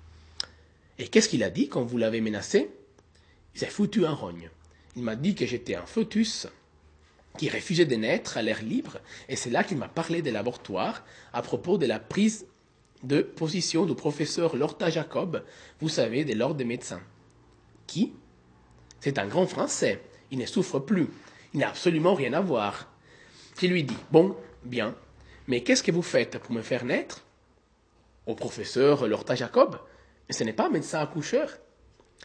[0.99, 2.71] Et qu'est-ce qu'il a dit quand vous l'avez menacé?
[3.55, 4.51] Il s'est foutu un rogne.
[4.97, 6.47] Il m'a dit que j'étais un foetus
[7.37, 11.05] qui refusait de naître à l'air libre, et c'est là qu'il m'a parlé des laboratoires
[11.35, 12.47] à propos de la prise
[13.03, 15.45] de position du professeur Lorta Jacob,
[15.81, 17.03] vous savez, de l'ordre des médecins.
[17.87, 18.15] Qui?
[19.01, 20.03] C'est un grand Français.
[20.31, 21.09] Il ne souffre plus.
[21.53, 22.91] Il n'a absolument rien à voir.
[23.61, 24.35] Je lui dis Bon,
[24.67, 24.95] bien,
[25.47, 27.25] mais qu'est-ce que vous faites pour me faire naître?
[28.27, 29.79] Au professeur Lorta Jacob
[30.31, 31.59] ce n'est pas un médecin accoucheur.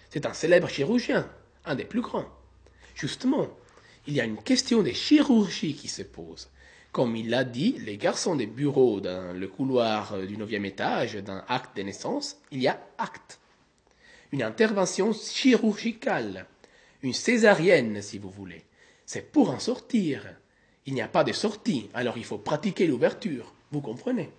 [0.09, 1.29] C'est un célèbre chirurgien,
[1.65, 2.29] un des plus grands.
[2.95, 3.47] Justement,
[4.07, 6.49] il y a une question de chirurgie qui se pose.
[6.91, 11.43] Comme il l'a dit, les garçons des bureaux dans le couloir du neuvième étage d'un
[11.47, 13.39] acte de naissance, il y a acte.
[14.31, 16.47] Une intervention chirurgicale,
[17.01, 18.65] une césarienne si vous voulez.
[19.05, 20.25] C'est pour en sortir.
[20.85, 23.53] Il n'y a pas de sortie, alors il faut pratiquer l'ouverture.
[23.71, 24.29] Vous comprenez?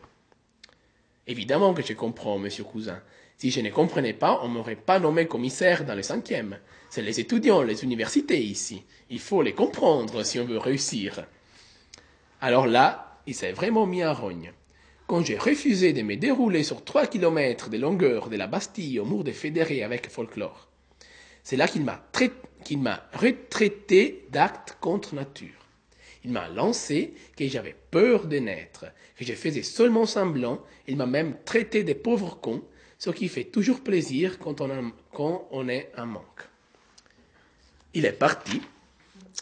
[1.26, 3.00] Évidemment que je comprends, monsieur Cousin.
[3.38, 6.58] Si je ne comprenais pas, on ne m'aurait pas nommé commissaire dans le cinquième.
[6.90, 8.82] C'est les étudiants, les universités ici.
[9.08, 11.26] Il faut les comprendre si on veut réussir.
[12.40, 14.52] Alors là, il s'est vraiment mis à rogne.
[15.06, 19.04] Quand j'ai refusé de me dérouler sur trois kilomètres de longueur de la Bastille au
[19.04, 20.68] mur des fédérés avec folklore,
[21.44, 22.04] c'est là qu'il m'a,
[22.64, 25.61] qu'il m'a retraité d'acte contre nature.
[26.24, 31.06] Il m'a lancé que j'avais peur de naître, que je faisais seulement semblant, il m'a
[31.06, 32.62] même traité de pauvre con,
[32.98, 36.48] ce qui fait toujours plaisir quand on, est un manque.
[37.94, 38.62] Il est parti.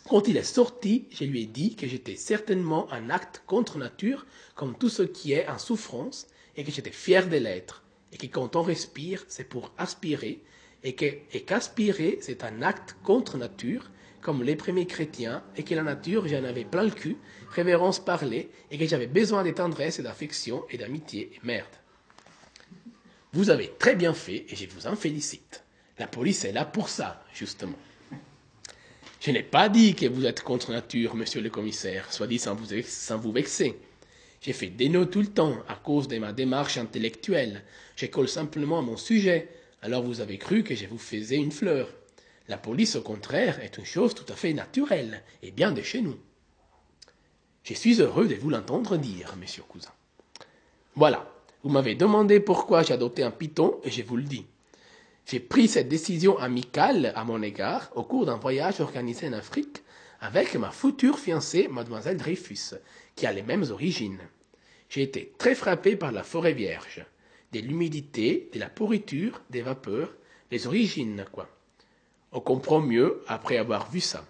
[0.09, 4.25] Quand il est sorti, je lui ai dit que j'étais certainement un acte contre nature,
[4.55, 6.27] comme tout ce qui est en souffrance,
[6.57, 10.41] et que j'étais fier de l'être, et que quand on respire, c'est pour aspirer,
[10.83, 13.91] et qu'aspirer, c'est un acte contre nature,
[14.21, 17.17] comme les premiers chrétiens, et que la nature, j'en avais plein le cul,
[17.51, 21.67] révérence parler, et que j'avais besoin de tendresse et d'affection et d'amitié, merde.
[23.33, 25.63] Vous avez très bien fait et je vous en félicite.
[25.99, 27.79] La police est là pour ça, justement.
[29.21, 32.55] Je n'ai pas dit que vous êtes contre nature, monsieur le commissaire, soit dit sans
[32.55, 33.77] vous, sans vous vexer.
[34.41, 37.63] J'ai fait des notes tout le temps à cause de ma démarche intellectuelle.
[37.97, 39.49] Je colle simplement à mon sujet.
[39.83, 41.89] Alors vous avez cru que je vous faisais une fleur.
[42.51, 46.01] La police, au contraire, est une chose tout à fait naturelle et bien de chez
[46.03, 46.17] nous.
[47.63, 49.93] Je suis heureux de vous l'entendre dire, monsieur cousin.
[50.97, 51.33] Voilà,
[51.63, 54.47] vous m'avez demandé pourquoi j'ai adopté un python et je vous le dis.
[55.27, 59.85] J'ai pris cette décision amicale à mon égard au cours d'un voyage organisé en Afrique
[60.21, 62.75] avec ma future fiancée, mademoiselle Dreyfus,
[63.15, 64.19] qui a les mêmes origines.
[64.89, 67.07] J'ai été très frappé par la forêt vierge,
[67.53, 70.13] de l'humidité, de la pourriture, des vapeurs,
[70.51, 71.49] les origines, quoi.
[72.33, 74.25] On comprend mieux après avoir vu ça.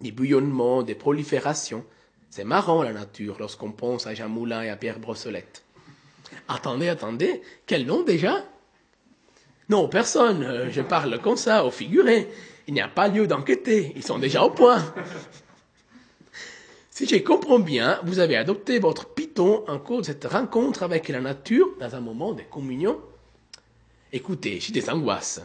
[0.00, 1.84] Des bouillonnements, des proliférations.
[2.30, 5.62] C'est marrant la nature lorsqu'on pense à Jean Moulin et à Pierre Brossolette.
[6.48, 8.44] Attendez, attendez, quel nom déjà?
[9.68, 12.28] Non, personne, euh, je parle comme ça, au figuré.
[12.66, 14.82] Il n'y a pas lieu d'enquêter, ils sont déjà au point.
[16.90, 21.08] Si je comprends bien, vous avez adopté votre python en cause de cette rencontre avec
[21.08, 23.00] la nature dans un moment de communion.
[24.12, 25.40] Écoutez, j'ai des angoisses,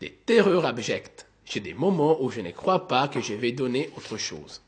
[0.00, 3.90] des terreurs abjectes, j'ai des moments où je ne crois pas que je vais donner
[3.96, 4.62] autre chose.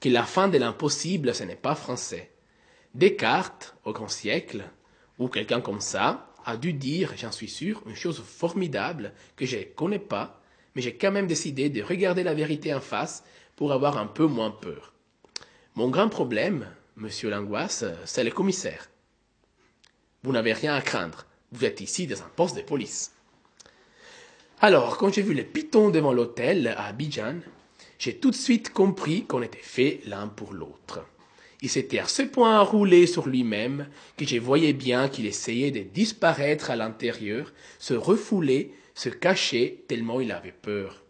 [0.00, 2.30] Que la fin de l'impossible, ce n'est pas français.
[2.94, 4.64] Descartes, au grand siècle,
[5.18, 9.58] ou quelqu'un comme ça, a dû dire, j'en suis sûr, une chose formidable que je
[9.58, 10.40] ne connais pas,
[10.74, 13.22] mais j'ai quand même décidé de regarder la vérité en face
[13.56, 14.92] pour avoir un peu moins peur.
[15.74, 18.90] Mon grand problème, monsieur Langoisse, c'est le commissaire.
[20.22, 21.26] Vous n'avez rien à craindre.
[21.52, 23.12] Vous êtes ici dans un poste de police.
[24.64, 27.40] Alors, quand j'ai vu les pitons devant l'hôtel à Abidjan,
[27.98, 31.04] j'ai tout de suite compris qu'on était fait l'un pour l'autre.
[31.62, 35.80] Il s'était à ce point enroulé sur lui-même que je voyais bien qu'il essayait de
[35.80, 41.02] disparaître à l'intérieur, se refouler, se cacher tellement il avait peur.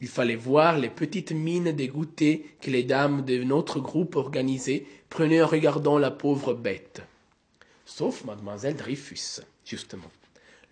[0.00, 5.42] Il fallait voir les petites mines dégoûtées que les dames de notre groupe organisé prenaient
[5.42, 7.02] en regardant la pauvre bête.
[7.84, 10.10] Sauf mademoiselle Dreyfus justement.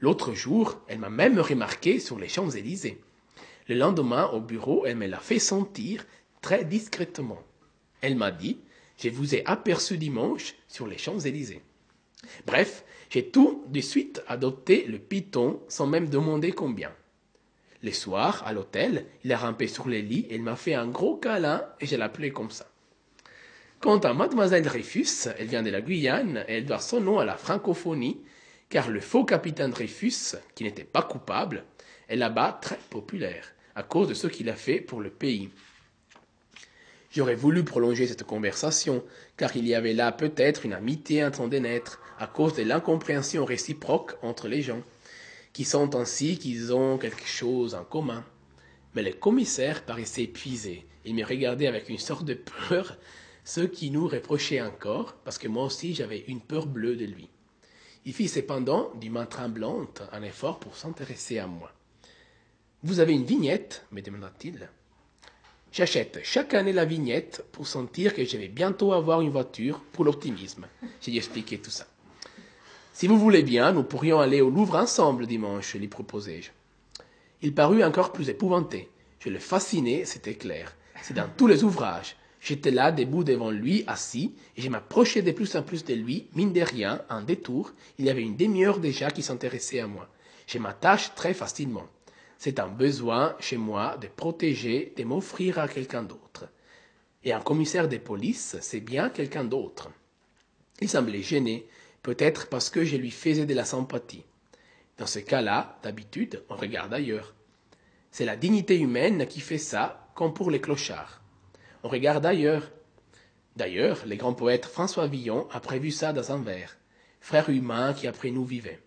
[0.01, 3.01] L'autre jour, elle m'a même remarqué sur les Champs-Élysées.
[3.69, 6.07] Le lendemain, au bureau, elle me l'a fait sentir
[6.41, 7.43] très discrètement.
[8.01, 8.59] Elle m'a dit
[8.97, 11.63] Je vous ai aperçu dimanche sur les Champs-Élysées.
[12.47, 16.93] Bref, j'ai tout de suite adopté le python sans même demander combien.
[17.83, 21.17] Le soir, à l'hôtel, il a rampé sur les lits il m'a fait un gros
[21.17, 22.67] câlin et je l'appelais comme ça.
[23.81, 27.25] Quant à mademoiselle Dreyfus, elle vient de la Guyane et elle doit son nom à
[27.25, 28.21] la francophonie
[28.69, 31.65] car le faux capitaine Dreyfus, qui n'était pas coupable,
[32.09, 35.51] est là-bas très populaire, à cause de ce qu'il a fait pour le pays.
[37.11, 39.03] J'aurais voulu prolonger cette conversation,
[39.39, 44.17] car il y avait là peut-être une amitié de naître, à cause de l'incompréhension réciproque
[44.23, 44.83] entre les gens,
[45.55, 48.25] qui sentent ainsi qu'ils ont quelque chose en commun.
[48.95, 50.85] Mais le commissaire paraissait épuisé.
[51.05, 52.35] Il me regardait avec une sorte de
[52.69, 52.99] peur,
[53.45, 57.31] ce qui nous reprochait encore, parce que moi aussi j'avais une peur bleue de lui.
[58.09, 61.71] Il fit cependant, d'une main tremblante, un effort pour s'intéresser à moi.
[62.83, 64.71] Vous avez une vignette me demanda-t-il.
[65.73, 70.07] J'achète chaque année la vignette pour sentir que je vais bientôt avoir une voiture pour
[70.07, 70.67] l'optimisme.
[71.03, 71.87] J'ai expliqué tout ça.
[72.95, 76.49] Si vous voulez bien, nous pourrions aller au Louvre ensemble dimanche, lui proposai-je.
[77.43, 78.89] Il parut encore plus épouvanté.
[79.21, 80.75] Je le fascinais, c'était clair.
[81.03, 82.17] C'est dans tous les ouvrages.
[82.41, 86.29] J'étais là, debout devant lui, assis, et je m'approchais de plus en plus de lui,
[86.35, 90.09] mine de rien, en détour, il y avait une demi-heure déjà qui s'intéressait à moi.
[90.47, 91.87] Je m'attache très facilement.
[92.39, 96.49] C'est un besoin chez moi de protéger, de m'offrir à quelqu'un d'autre.
[97.25, 99.91] Et un commissaire de police, c'est bien quelqu'un d'autre.
[100.81, 101.67] Il semblait gêné,
[102.03, 104.25] peut-être parce que je lui faisais de la sympathie.
[104.97, 107.35] Dans ce cas-là, d'habitude, on regarde ailleurs.
[108.13, 111.21] C'est la dignité humaine qui fait ça, comme pour les clochards.
[111.83, 112.71] On regarde ailleurs.
[113.57, 116.77] D'ailleurs, le grand poète François Villon a prévu ça dans un vers.
[117.21, 118.81] Frère humain qui après nous vivait.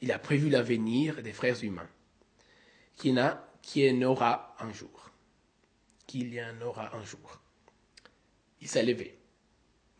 [0.00, 1.88] Il a prévu l'avenir des frères humains.
[2.96, 5.10] Qui, n'a, qui en aura un jour.
[6.06, 7.40] Qu'il y en aura un jour.
[8.60, 9.18] Il s'est levé.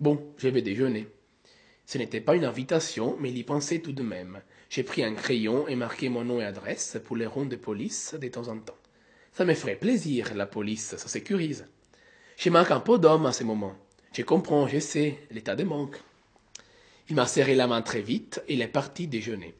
[0.00, 1.08] Bon, je vais déjeuner.
[1.84, 4.40] Ce n'était pas une invitation, mais il y pensait tout de même.
[4.68, 8.14] J'ai pris un crayon et marqué mon nom et adresse pour les rondes de police
[8.20, 8.76] de temps en temps.
[9.32, 11.66] Ça me ferait plaisir, la police, ça sécurise.
[12.38, 13.74] Je manque un peu d'homme à ce moment.
[14.12, 16.00] Je comprends, je sais, l'état de manque.
[17.08, 19.56] Il m'a serré la main très vite et il est parti déjeuner.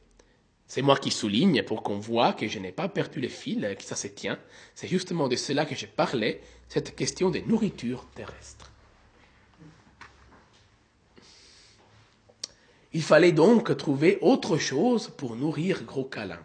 [0.65, 3.83] C'est moi qui souligne pour qu'on voit que je n'ai pas perdu le fil, que
[3.83, 4.39] ça se tient.
[4.75, 8.71] C'est justement de cela que je parlais, cette question de nourriture terrestre.
[12.93, 16.39] Il fallait donc trouver autre chose pour nourrir Gros Câlin.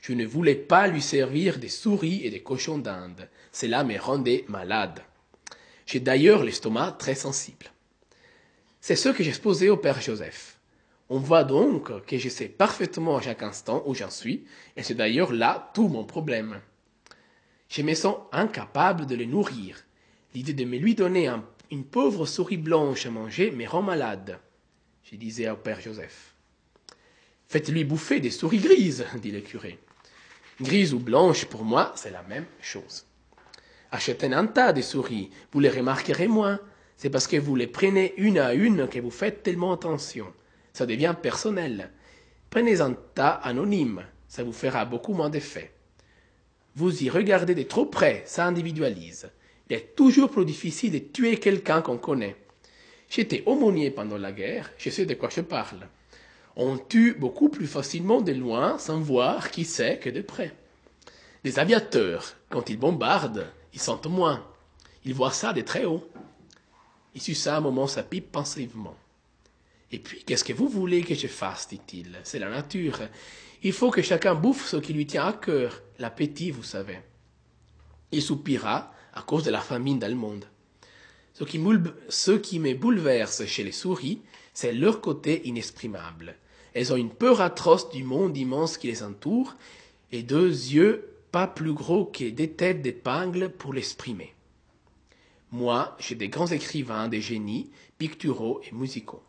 [0.00, 3.28] Je ne voulais pas lui servir des souris et des cochons d'Inde.
[3.52, 5.02] Cela me rendait malade.
[5.86, 7.66] J'ai d'ailleurs l'estomac très sensible.
[8.80, 10.58] C'est ce que j'exposais au Père Joseph.
[11.10, 14.44] On voit donc que je sais parfaitement à chaque instant où j'en suis,
[14.76, 16.60] et c'est d'ailleurs là tout mon problème.
[17.68, 19.84] Je me sens incapable de les nourrir.
[20.34, 21.30] L'idée de me lui donner
[21.70, 24.38] une pauvre souris blanche à manger me rend malade,
[25.04, 26.34] je disais au Père Joseph.
[27.48, 29.78] Faites-lui bouffer des souris grises, dit le curé.
[30.60, 33.04] Grises ou blanches, pour moi, c'est la même chose.
[33.94, 36.58] Achetez un tas de souris, vous les remarquerez moins.
[36.96, 40.26] C'est parce que vous les prenez une à une que vous faites tellement attention.
[40.72, 41.92] Ça devient personnel.
[42.50, 45.70] Prenez un tas anonyme, ça vous fera beaucoup moins d'effet.
[46.74, 49.30] Vous y regardez de trop près, ça individualise.
[49.70, 52.34] Il est toujours plus difficile de tuer quelqu'un qu'on connaît.
[53.08, 55.86] J'étais aumônier pendant la guerre, je sais de quoi je parle.
[56.56, 60.52] On tue beaucoup plus facilement de loin sans voir qui c'est que de près.
[61.44, 64.42] Les aviateurs, quand ils bombardent, ils sentent moins.
[65.04, 66.08] Il voit ça de très haut.
[67.14, 68.96] Il suça un moment sa pipe pensivement.
[69.92, 72.18] Et puis, qu'est-ce que vous voulez que je fasse dit-il?
[72.24, 73.00] C'est la nature.
[73.62, 76.98] Il faut que chacun bouffe ce qui lui tient à cœur, l'appétit, vous savez.
[78.12, 80.44] Il soupira à cause de la famine dans le monde.
[81.34, 81.60] Ce qui,
[82.08, 84.22] ce qui me bouleverse chez les souris,
[84.52, 86.36] c'est leur côté inexprimable.
[86.74, 89.56] Elles ont une peur atroce du monde immense qui les entoure
[90.12, 94.32] et deux yeux pas plus gros que des têtes d'épingle pour l'exprimer.
[95.50, 99.24] Moi, j'ai des grands écrivains, des génies, picturaux et musicaux.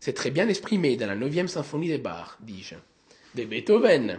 [0.00, 2.74] C'est très bien exprimé dans la neuvième symphonie des bars, dis-je.
[3.34, 4.18] De Beethoven.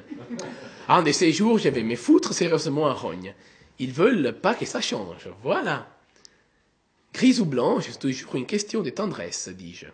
[0.87, 3.33] Un de ces jours, je vais me foutre sérieusement à rogne.
[3.79, 5.31] Ils veulent pas que ça change.
[5.41, 5.87] Voilà.
[7.15, 9.87] Gris ou blanc, c'est toujours une question de tendresse, dis-je.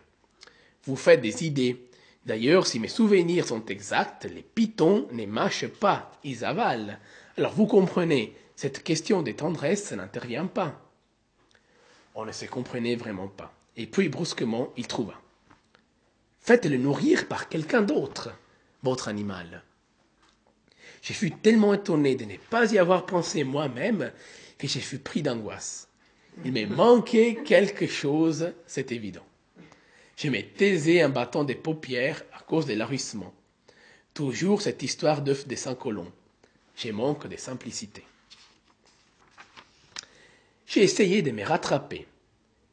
[0.84, 1.88] Vous faites des idées.
[2.26, 6.98] D'ailleurs, si mes souvenirs sont exacts, les pitons ne mâchent pas, ils avalent.
[7.38, 10.80] Alors vous comprenez, cette question de tendresse n'intervient pas.
[12.16, 13.54] On ne se comprenait vraiment pas.
[13.76, 15.16] Et puis brusquement, il trouva.
[16.40, 18.32] Faites-le nourrir par quelqu'un d'autre,
[18.84, 19.64] votre animal.
[21.02, 24.12] Je fus tellement étonné de ne pas y avoir pensé moi-même
[24.58, 25.90] que je fus pris d'angoisse.
[26.46, 29.26] Il me manquait quelque chose, c'est évident.
[30.16, 33.34] Je me taisais un bâton des paupières à cause de l'arrissement.
[34.14, 36.12] Toujours cette histoire d'œuf des saint colons.
[36.76, 38.04] J'ai manque de simplicité.
[40.68, 42.08] J'ai essayé de me rattraper.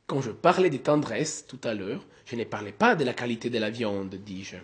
[0.07, 3.51] Quand je parlais de tendresse tout à l'heure, je ne parlais pas de la qualité
[3.51, 4.57] de la viande, dis-je.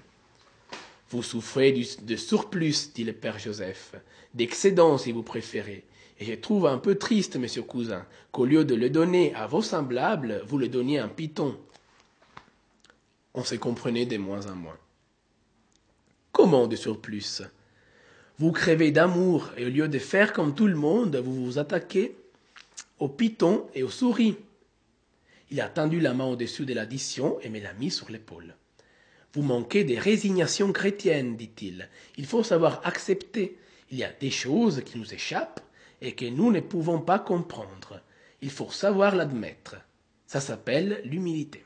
[1.10, 1.72] Vous souffrez
[2.02, 3.94] de surplus, dit le père Joseph,
[4.34, 5.84] d'excédent si vous préférez.
[6.18, 9.62] Et je trouve un peu triste, monsieur cousin, qu'au lieu de le donner à vos
[9.62, 11.58] semblables, vous le donniez à un python.
[13.36, 14.78] On se comprenait de moins en moins.
[16.32, 17.42] Comment de surplus?
[18.38, 22.16] Vous crevez d'amour et au lieu de faire comme tout le monde, vous vous attaquez
[22.98, 24.36] aux pythons et aux souris.
[25.50, 28.54] Il a tendu la main au-dessus de l'addition et me l'a mis sur l'épaule.
[29.34, 31.90] Vous manquez de résignation chrétienne, dit-il.
[32.16, 33.58] Il faut savoir accepter.
[33.90, 35.60] Il y a des choses qui nous échappent
[36.00, 38.00] et que nous ne pouvons pas comprendre.
[38.40, 39.76] Il faut savoir l'admettre.
[40.26, 41.65] Ça s'appelle l'humilité.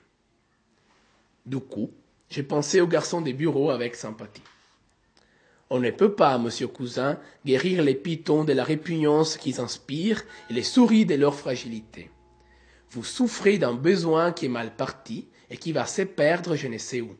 [1.50, 1.90] Du coup,
[2.30, 4.42] j'ai pensé au garçon des bureaux avec sympathie.
[5.68, 10.54] On ne peut pas, monsieur cousin, guérir les pitons de la répugnance qu'ils inspirent et
[10.54, 12.10] les souris de leur fragilité
[12.90, 16.78] vous souffrez d'un besoin qui est mal parti et qui va se perdre je ne
[16.78, 17.16] sais où.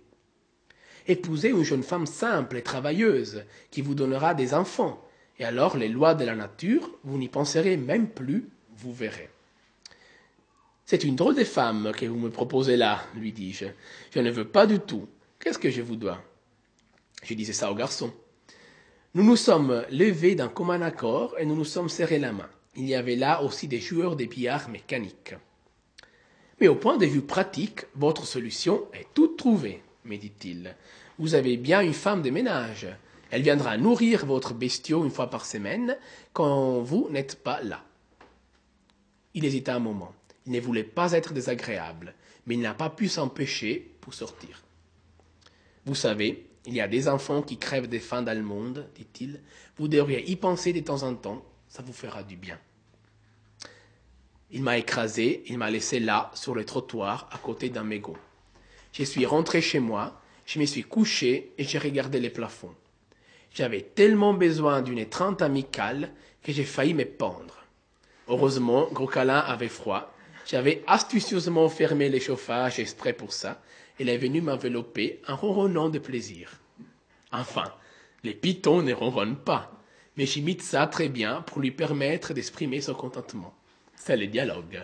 [1.06, 5.02] Épousez une jeune femme simple et travailleuse qui vous donnera des enfants,
[5.38, 9.30] et alors les lois de la nature, vous n'y penserez même plus, vous verrez.
[10.90, 13.66] C'est une drôle de femme que vous me proposez là, lui dis-je.
[14.12, 15.06] Je ne veux pas du tout.
[15.38, 16.20] Qu'est-ce que je vous dois?
[17.22, 18.12] Je disais ça au garçon.
[19.14, 22.50] Nous nous sommes levés d'un commun accord et nous nous sommes serrés la main.
[22.74, 25.36] Il y avait là aussi des joueurs de billard mécaniques.
[26.60, 30.74] Mais au point de vue pratique, votre solution est toute trouvée, me dit-il.
[31.20, 32.88] Vous avez bien une femme de ménage.
[33.30, 35.96] Elle viendra nourrir votre bestiau une fois par semaine
[36.32, 37.84] quand vous n'êtes pas là.
[39.34, 40.12] Il hésita un moment.
[40.46, 42.14] Il ne voulait pas être désagréable,
[42.46, 44.62] mais il n'a pas pu s'empêcher pour sortir.
[45.86, 49.40] Vous savez, il y a des enfants qui crèvent des faim dans le monde, dit-il.
[49.76, 52.58] Vous devriez y penser de temps en temps, ça vous fera du bien.
[54.50, 58.16] Il m'a écrasé, il m'a laissé là, sur le trottoir, à côté d'un mégot.
[58.92, 62.74] Je suis rentré chez moi, je me suis couché et j'ai regardé les plafonds.
[63.52, 66.12] J'avais tellement besoin d'une étreinte amicale
[66.42, 67.64] que j'ai failli me pendre.
[68.28, 70.12] Heureusement, Grocalin avait froid.
[70.50, 73.60] J'avais astucieusement fermé les chauffages exprès pour ça.
[73.98, 76.58] Il est venu m'envelopper en ronronnant de plaisir.
[77.30, 77.72] Enfin,
[78.24, 79.70] les pitons ne ronronnent pas,
[80.16, 83.54] mais j'imite ça très bien pour lui permettre d'exprimer son contentement
[84.00, 84.80] c'est le dialogue.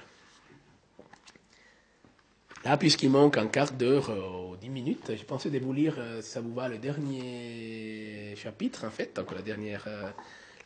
[2.65, 5.95] Là, puisqu'il manque un quart d'heure ou euh, dix minutes, je pensais de vous lire,
[5.99, 10.11] euh, ça vous va, le dernier chapitre, en fait, donc la dernière, euh,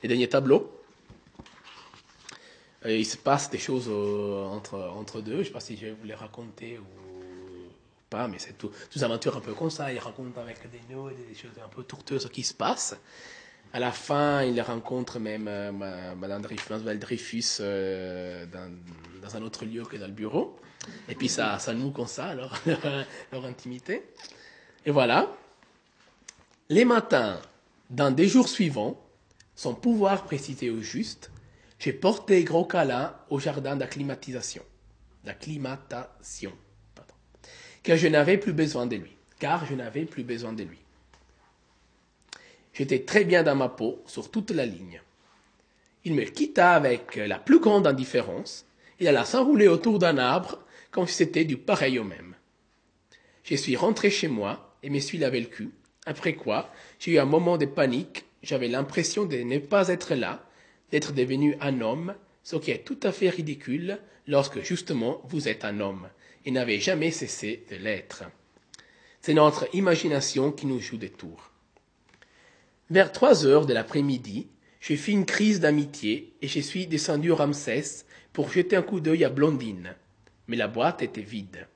[0.03, 0.80] les derniers tableaux.
[2.87, 5.93] Il se passe des choses entre, entre deux, je ne sais pas si je vais
[5.93, 6.85] vous les raconter ou
[8.11, 11.15] pas, mais c'est tout, toutes aventures un peu comme ça, il raconte avec des nœuds,
[11.29, 12.97] des choses un peu tourteuses qui se passent.
[13.73, 15.71] À la fin, il rencontre même euh,
[16.17, 18.73] Madame Dreyfus euh, dans,
[19.23, 20.59] dans, un autre lieu que dans le bureau.
[21.09, 22.53] Et puis ça, ça noue comme ça, alors,
[23.33, 24.03] leur, intimité.
[24.85, 25.33] Et voilà.
[26.69, 27.41] Les matins,
[27.91, 29.01] dans des jours suivants,
[29.55, 31.31] son pouvoir précisé au juste,
[31.81, 34.63] j'ai porté gros câlin au jardin d'acclimatisation.
[35.25, 36.53] D'acclimatation.
[37.83, 39.17] Car je n'avais plus besoin de lui.
[39.39, 40.79] Car je n'avais plus besoin de lui.
[42.75, 45.01] J'étais très bien dans ma peau sur toute la ligne.
[46.05, 48.67] Il me quitta avec la plus grande indifférence.
[49.01, 50.59] Il alla s'enrouler autour d'un arbre
[50.91, 52.37] comme si c'était du pareil au même.
[53.43, 55.71] Je suis rentré chez moi et me suis lavé le cul,
[56.05, 60.45] après quoi j'ai eu un moment de panique, j'avais l'impression de ne pas être là,
[60.91, 65.65] d'être devenu un homme, ce qui est tout à fait ridicule lorsque justement vous êtes
[65.65, 66.09] un homme
[66.45, 68.25] et n'avez jamais cessé de l'être.
[69.21, 71.51] C'est notre imagination qui nous joue des tours.
[72.89, 74.49] Vers trois heures de l'après-midi,
[74.81, 79.01] j'ai fait une crise d'amitié et je suis descendu au Ramsès pour jeter un coup
[79.01, 79.95] d'œil à Blondine.
[80.49, 81.69] Mais la boîte était vide.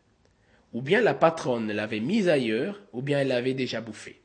[0.73, 4.21] Ou bien la patronne l'avait mise ailleurs, ou bien elle l'avait déjà bouffée.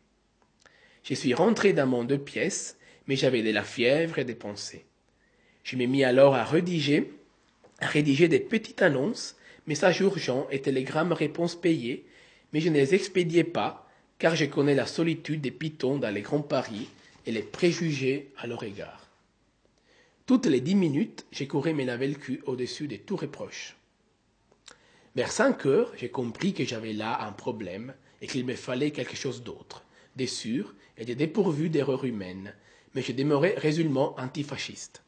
[1.03, 2.78] Je suis rentré dans mon deux pièces,
[3.09, 4.85] mais j'avais de la fièvre et des pensées.
[5.63, 7.11] Je me mis alors à rédiger,
[7.79, 12.05] à rédiger des petites annonces, messages urgents et télégrammes réponses payées,
[12.53, 16.21] mais je ne les expédiais pas, car je connais la solitude des pitons dans les
[16.21, 16.87] grands paris
[17.25, 19.07] et les préjugés à leur égard.
[20.27, 23.75] Toutes les dix minutes, j'ai couru me laver le cul au-dessus de tout reproche.
[25.15, 29.15] Vers cinq heures, j'ai compris que j'avais là un problème et qu'il me fallait quelque
[29.15, 29.83] chose d'autre,
[30.15, 32.53] des sûr et des dépourvu d'erreurs humaines,
[32.93, 35.03] mais je demeurais résolument antifasciste.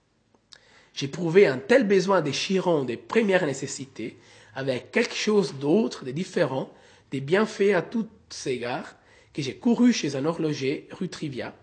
[0.94, 4.18] J'éprouvais un tel besoin déchirant des premières nécessités,
[4.56, 6.72] avec quelque chose d'autre, de différent,
[7.12, 8.08] des bienfaits à tous
[8.46, 8.96] égards,
[9.34, 11.56] que j'ai couru chez un horloger rue Trivia,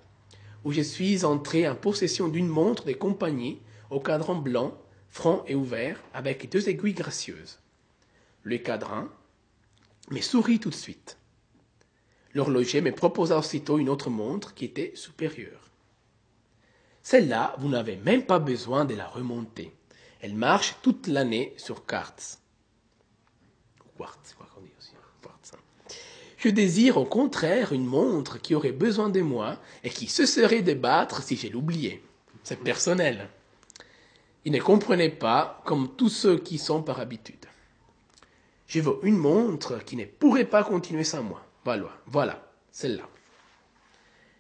[0.65, 4.77] où je suis entré en possession d'une montre de compagnie au cadran blanc,
[5.09, 7.59] franc et ouvert, avec deux aiguilles gracieuses.
[8.43, 9.09] Le cadran
[10.11, 11.19] me sourit tout de suite.
[12.35, 15.68] L'horloger me proposa aussitôt une autre montre qui était supérieure.
[17.11, 19.73] Celle-là, vous n'avez même pas besoin de la remonter.
[20.21, 22.39] Elle marche toute l'année sur quartz.
[23.97, 24.93] Quartz, quoi qu'on dit aussi.
[25.23, 25.95] Quartz, hein.
[26.37, 30.61] Je désire au contraire une montre qui aurait besoin de moi et qui se serait
[30.61, 32.03] débattre si je l'oubliais.
[32.45, 33.31] C'est personnel.
[34.45, 37.47] Il ne comprenait pas comme tous ceux qui sont par habitude.
[38.67, 41.43] Je veux une montre qui ne pourrait pas continuer sans moi.
[41.65, 43.09] Voilà, voilà, celle-là.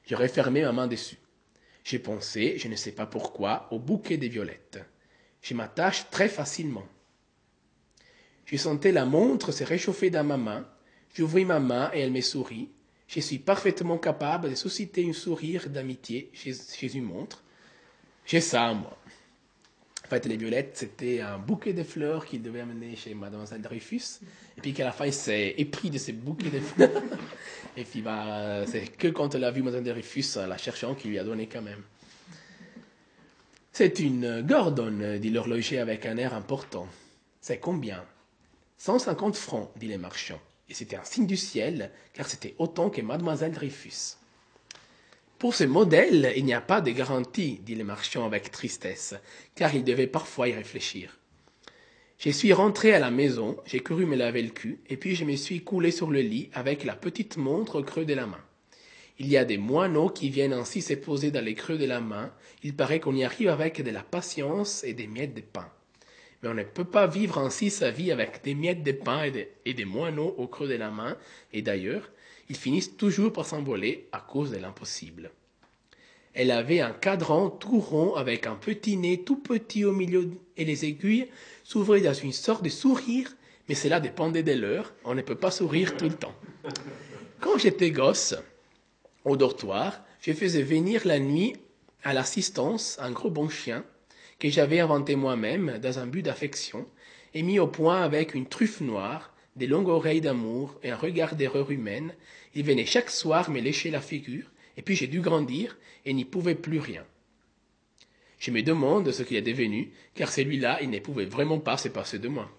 [0.04, 1.16] Je refermé ma main dessus.
[1.88, 4.78] J'ai pensé, je ne sais pas pourquoi, au bouquet des violettes.
[5.40, 6.86] Je m'attache très facilement.
[8.44, 10.68] Je sentais la montre se réchauffer dans ma main.
[11.14, 12.68] J'ouvris ma main et elle me sourit.
[13.06, 17.42] Je suis parfaitement capable de susciter un sourire d'amitié chez, chez une montre.
[18.26, 18.98] J'ai ça, moi.
[20.08, 24.20] En fait, les violettes, c'était un bouquet de fleurs qu'il devait amener chez Mademoiselle Dreyfus.
[24.56, 27.02] Et puis qu'à la fin, il s'est épris de ces bouquets de fleurs.
[27.76, 31.18] Et puis, bah, c'est que quand elle a vu Mademoiselle Dreyfus, la cherchant, qu'il lui
[31.18, 31.82] a donné quand même.
[33.70, 36.88] C'est une Gordon, dit l'horloger avec un air important.
[37.42, 38.02] C'est combien?
[38.78, 40.40] 150 francs, dit les marchands.
[40.70, 44.16] Et c'était un signe du ciel, car c'était autant que Mademoiselle Dreyfus.
[45.38, 49.14] Pour ce modèle, il n'y a pas de garantie, dit le marchand avec tristesse,
[49.54, 51.16] car il devait parfois y réfléchir.
[52.18, 55.24] Je suis rentré à la maison, j'ai couru me laver le cul, et puis je
[55.24, 58.40] me suis coulé sur le lit avec la petite montre au creux de la main.
[59.20, 62.00] Il y a des moineaux qui viennent ainsi se poser dans les creux de la
[62.00, 62.32] main.
[62.64, 65.70] Il paraît qu'on y arrive avec de la patience et des miettes de pain.
[66.42, 69.50] Mais on ne peut pas vivre ainsi sa vie avec des miettes de pain et,
[69.64, 71.16] et des moineaux au creux de la main,
[71.52, 72.10] et d'ailleurs,
[72.48, 75.30] ils finissent toujours par s'envoler à cause de l'impossible.
[76.34, 80.64] Elle avait un cadran tout rond avec un petit nez tout petit au milieu et
[80.64, 81.28] les aiguilles
[81.64, 83.34] s'ouvraient dans une sorte de sourire,
[83.68, 86.34] mais cela dépendait de l'heure, on ne peut pas sourire tout le temps.
[87.40, 88.34] Quand j'étais gosse,
[89.24, 91.56] au dortoir, je faisais venir la nuit
[92.04, 93.84] à l'assistance un gros bon chien
[94.38, 96.86] que j'avais inventé moi-même dans un but d'affection
[97.34, 101.34] et mis au point avec une truffe noire des longues oreilles d'amour et un regard
[101.34, 102.14] d'erreur humaine,
[102.58, 106.24] il venait chaque soir me lécher la figure, et puis j'ai dû grandir et n'y
[106.24, 107.04] pouvais plus rien.
[108.40, 111.86] Je me demande ce qu'il est devenu, car celui-là, il ne pouvait vraiment pas se
[111.86, 112.50] passer de moi.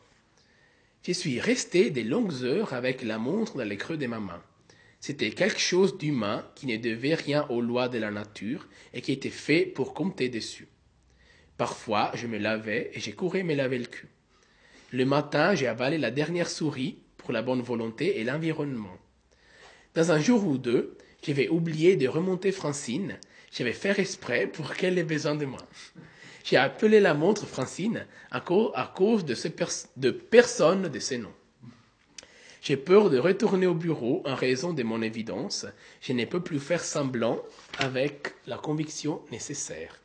[1.05, 4.41] Je suis resté des longues heures avec la montre dans les creux de ma main.
[5.01, 9.11] C'était quelque chose d'humain qui ne devait rien aux lois de la nature et qui
[9.11, 10.69] était fait pour compter dessus.
[11.57, 14.07] Parfois, je me lavais et j'ai couru me laver le cul.
[14.93, 18.97] Le matin, j'ai avalé la dernière souris pour la bonne volonté et l'environnement.
[19.95, 23.18] Dans un jour ou deux, j'avais oublié de remonter Francine.
[23.52, 25.61] J'avais fait exprès pour qu'elle ait besoin de moi.
[26.44, 29.48] J'ai appelé la montre Francine à cause, de, ce
[29.98, 31.34] de personne de ces noms.
[32.61, 35.66] J'ai peur de retourner au bureau en raison de mon évidence.
[36.02, 37.41] Je ne peux plus faire semblant
[37.78, 39.99] avec la conviction nécessaire.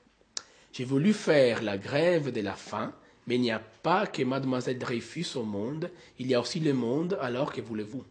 [0.73, 2.94] J'ai voulu faire la grève de la faim
[3.27, 6.74] mais il n'y a pas que mademoiselle Dreyfus au monde, il y a aussi le
[6.74, 8.05] monde, alors que voulez-vous?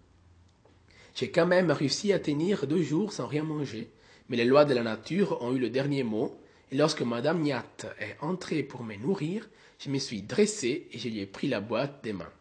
[1.16, 3.92] J'ai quand même réussi à tenir deux jours sans rien manger,
[4.30, 6.40] mais les lois de la nature ont eu le dernier mot,
[6.72, 7.66] Et lorsque Madame Niat
[8.00, 11.62] est entrée pour me nourrir, je me suis dressé et je lui ai pris la
[11.62, 12.32] boîte des mains.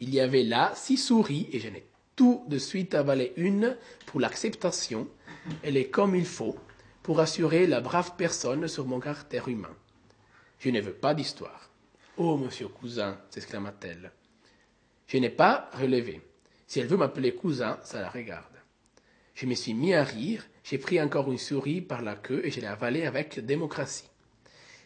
[0.00, 1.84] Il y avait là six souris et je n'ai
[2.16, 5.08] tout de suite avalé une pour l'acceptation.
[5.62, 6.56] Elle est comme il faut
[7.02, 9.76] pour assurer la brave personne sur mon caractère humain.
[10.58, 11.70] Je ne veux pas d'histoire.
[12.16, 14.12] Oh, monsieur cousin, s'exclama-t-elle.
[15.06, 16.22] Je n'ai pas relevé.
[16.70, 18.44] Si elle veut m'appeler cousin, ça la regarde.
[19.34, 22.52] Je me suis mis à rire, j'ai pris encore une souris par la queue et
[22.52, 24.08] je l'ai avalée avec démocratie.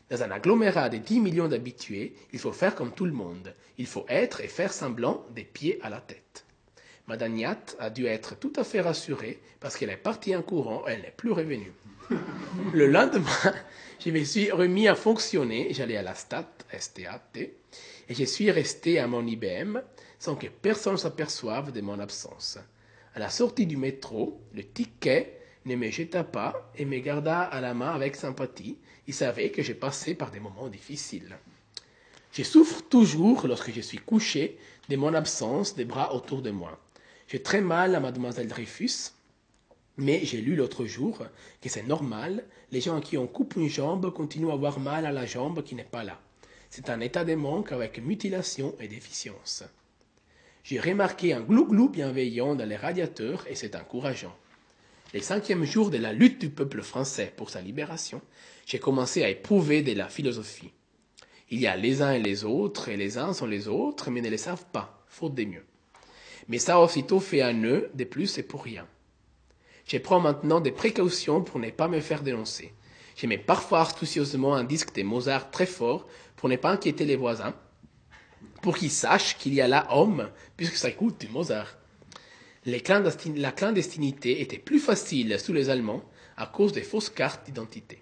[0.08, 3.52] Dans un agglomérat de 10 millions d'habitués, il faut faire comme tout le monde.
[3.76, 6.46] Il faut être et faire semblant des pieds à la tête.
[7.06, 10.84] Madame Niat a dû être tout à fait rassurée parce qu'elle est partie en courant,
[10.86, 11.72] elle n'est plus revenue.
[12.72, 13.54] Le lendemain,
[14.02, 17.54] je me suis remis à fonctionner, j'allais à la STAT, S-T-A-T,
[18.08, 19.82] et je suis resté à mon IBM
[20.24, 22.56] sans que personne s'aperçoive de mon absence.
[23.14, 27.60] À la sortie du métro, le ticket ne me jeta pas et me garda à
[27.60, 28.78] la main avec sympathie.
[29.06, 31.36] Il savait que j'ai passé par des moments difficiles.
[32.32, 34.56] Je souffre toujours lorsque je suis couché
[34.88, 36.80] de mon absence des bras autour de moi.
[37.28, 39.10] J'ai très mal à mademoiselle Dreyfus,
[39.98, 41.18] mais j'ai lu l'autre jour
[41.60, 45.04] que c'est normal, les gens à qui on coupe une jambe continuent à avoir mal
[45.04, 46.18] à la jambe qui n'est pas là.
[46.70, 49.64] C'est un état de manque avec mutilation et déficience.
[50.64, 54.34] J'ai remarqué un glou-glou bienveillant dans les radiateurs et c'est encourageant.
[55.12, 58.22] Les cinquièmes jours de la lutte du peuple français pour sa libération,
[58.64, 60.72] j'ai commencé à éprouver de la philosophie.
[61.50, 64.22] Il y a les uns et les autres, et les uns sont les autres, mais
[64.22, 65.66] ne les savent pas, faute des mieux.
[66.48, 68.88] Mais ça aussitôt fait un nœud de plus et pour rien.
[69.86, 72.72] Je prends maintenant des précautions pour ne pas me faire dénoncer.
[73.16, 77.16] Je mets parfois astucieusement un disque de Mozart très fort pour ne pas inquiéter les
[77.16, 77.54] voisins,
[78.64, 81.76] pour qu'ils sachent qu'il y a là homme, puisque ça écoute du Mozart.
[82.64, 86.02] la clandestinité était plus facile sous les Allemands
[86.38, 88.00] à cause des fausses cartes d'identité.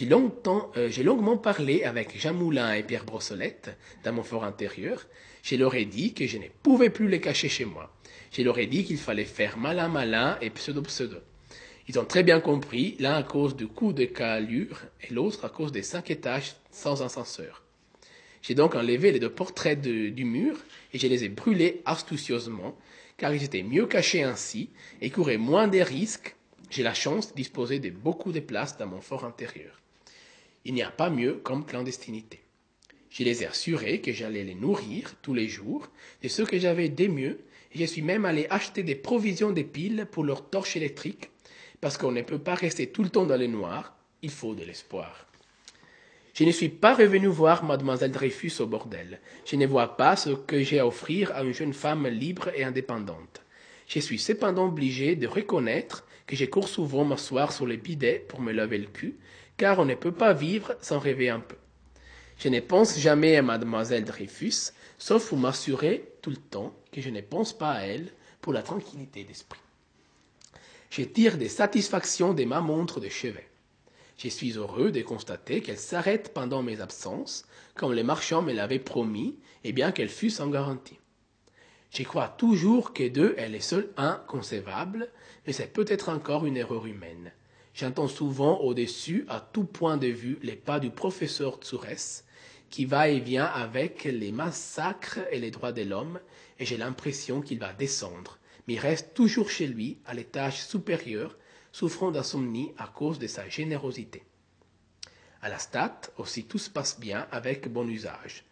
[0.00, 5.06] Euh, j'ai longuement parlé avec Jean Moulin et Pierre Brossolette dans mon fort intérieur.
[5.42, 7.94] Je leur ai dit que je ne pouvais plus les cacher chez moi.
[8.32, 11.18] Je leur ai dit qu'il fallait faire malin malin et pseudo pseudo.
[11.86, 15.50] Ils ont très bien compris, l'un à cause du coup de calure et l'autre à
[15.50, 17.62] cause des cinq étages sans ascenseur.
[18.42, 20.56] J'ai donc enlevé les deux portraits du mur
[20.92, 22.76] et je les ai brûlés astucieusement,
[23.16, 26.36] car ils étaient mieux cachés ainsi et couraient moins des risques.
[26.70, 29.80] J'ai la chance de disposer de beaucoup de places dans mon fort intérieur.
[30.64, 32.40] Il n'y a pas mieux comme clandestinité.
[33.10, 35.88] Je les ai assurés que j'allais les nourrir tous les jours
[36.22, 37.40] de ce que j'avais de mieux
[37.74, 41.30] je suis même allé acheter des provisions de piles pour leurs torches électriques
[41.80, 44.64] parce qu'on ne peut pas rester tout le temps dans le noir, il faut de
[44.64, 45.26] l'espoir.
[46.32, 49.20] Je ne suis pas revenu voir mademoiselle Dreyfus au bordel.
[49.44, 52.64] Je ne vois pas ce que j'ai à offrir à une jeune femme libre et
[52.64, 53.42] indépendante.
[53.88, 58.40] Je suis cependant obligé de reconnaître que je cours souvent m'asseoir sur le bidet pour
[58.40, 59.16] me laver le cul,
[59.56, 61.56] car on ne peut pas vivre sans rêver un peu.
[62.38, 67.10] Je ne pense jamais à mademoiselle Dreyfus, sauf pour m'assurer tout le temps que je
[67.10, 69.60] ne pense pas à elle pour la tranquillité d'esprit.
[70.90, 73.49] Je tire des satisfactions de ma montre de chevet.
[74.22, 78.78] Je suis heureux de constater qu'elle s'arrête pendant mes absences, comme les marchands me l'avaient
[78.78, 80.98] promis, et bien qu'elle fût sans garantie.
[81.90, 85.08] Je crois toujours que deux est le seul inconcevable,
[85.46, 87.32] mais c'est peut-être encore une erreur humaine.
[87.72, 92.22] J'entends souvent au-dessus, à tout point de vue, les pas du professeur Tsures,
[92.68, 96.20] qui va et vient avec les massacres et les droits de l'homme,
[96.58, 98.36] et j'ai l'impression qu'il va descendre,
[98.68, 101.38] mais il reste toujours chez lui, à l'étage supérieur,
[101.72, 104.22] souffrant d'insomnie à cause de sa générosité.
[105.42, 108.44] À la Stat, aussi tout se passe bien avec bon usage.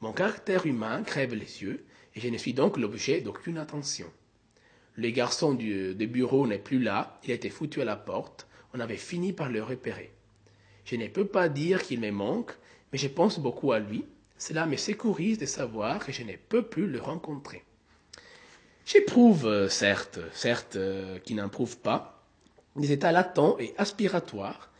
[0.00, 1.84] Mon caractère humain crève les yeux,
[2.14, 4.06] et je ne suis donc l'objet d'aucune attention.
[4.94, 8.96] Le garçon du, bureau n'est plus là, il était foutu à la porte, on avait
[8.96, 10.12] fini par le repérer.
[10.84, 12.52] Je ne peux pas dire qu'il me manque,
[12.92, 14.04] mais je pense beaucoup à lui.
[14.38, 17.64] Cela me sécurise de savoir que je ne peux plus le rencontrer.
[18.84, 22.15] J'éprouve, euh, certes, certes, euh, qui n'éprouve pas,
[22.80, 24.70] des états latents et aspiratoires,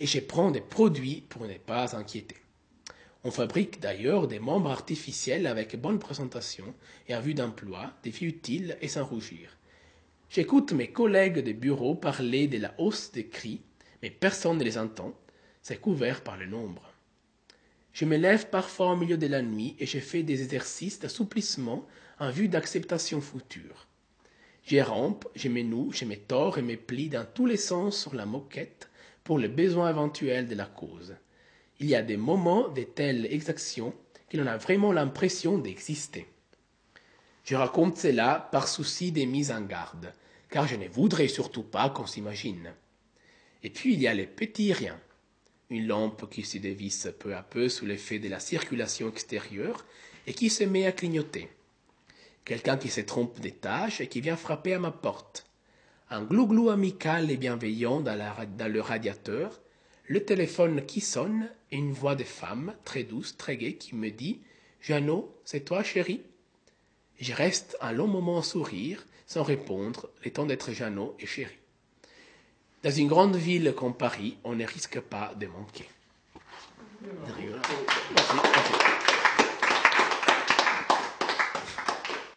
[0.00, 2.36] et je prends des produits pour ne pas inquiéter.
[3.22, 6.74] On fabrique d'ailleurs des membres artificiels avec bonne présentation
[7.08, 9.56] et en vue d'emploi, des vies utiles et sans rougir.
[10.28, 13.62] J'écoute mes collègues de bureau parler de la hausse des cris,
[14.02, 15.14] mais personne ne les entend,
[15.62, 16.92] c'est couvert par le nombre.
[17.94, 21.86] Je me lève parfois au milieu de la nuit et je fais des exercices d'assouplissement
[22.18, 23.86] en vue d'acceptation future.
[24.66, 28.00] Je rampe, je me noue, je me tords et me plie dans tous les sens
[28.00, 28.88] sur la moquette
[29.22, 31.14] pour le besoin éventuel de la cause.
[31.80, 33.94] Il y a des moments de telle exaction
[34.28, 36.26] qu'il en a vraiment l'impression d'exister.
[37.44, 40.14] Je raconte cela par souci des mises en garde,
[40.48, 42.72] car je ne voudrais surtout pas qu'on s'imagine.
[43.62, 45.00] Et puis il y a les petits riens.
[45.70, 49.84] une lampe qui se dévisse peu à peu sous l'effet de la circulation extérieure
[50.26, 51.48] et qui se met à clignoter.
[52.44, 55.46] Quelqu'un qui se trompe d'étage et qui vient frapper à ma porte.
[56.10, 59.60] Un glouglou amical et bienveillant dans, la- dans le radiateur,
[60.06, 64.10] le téléphone qui sonne et une voix de femme très douce, très gaie qui me
[64.10, 64.40] dit
[64.82, 66.20] Jeannot, c'est toi, chérie?
[67.18, 71.56] Je reste un long moment à sourire, sans répondre, le temps d'être Jeannot et chérie.
[72.82, 75.86] Dans une grande ville comme Paris, on ne risque pas de manquer.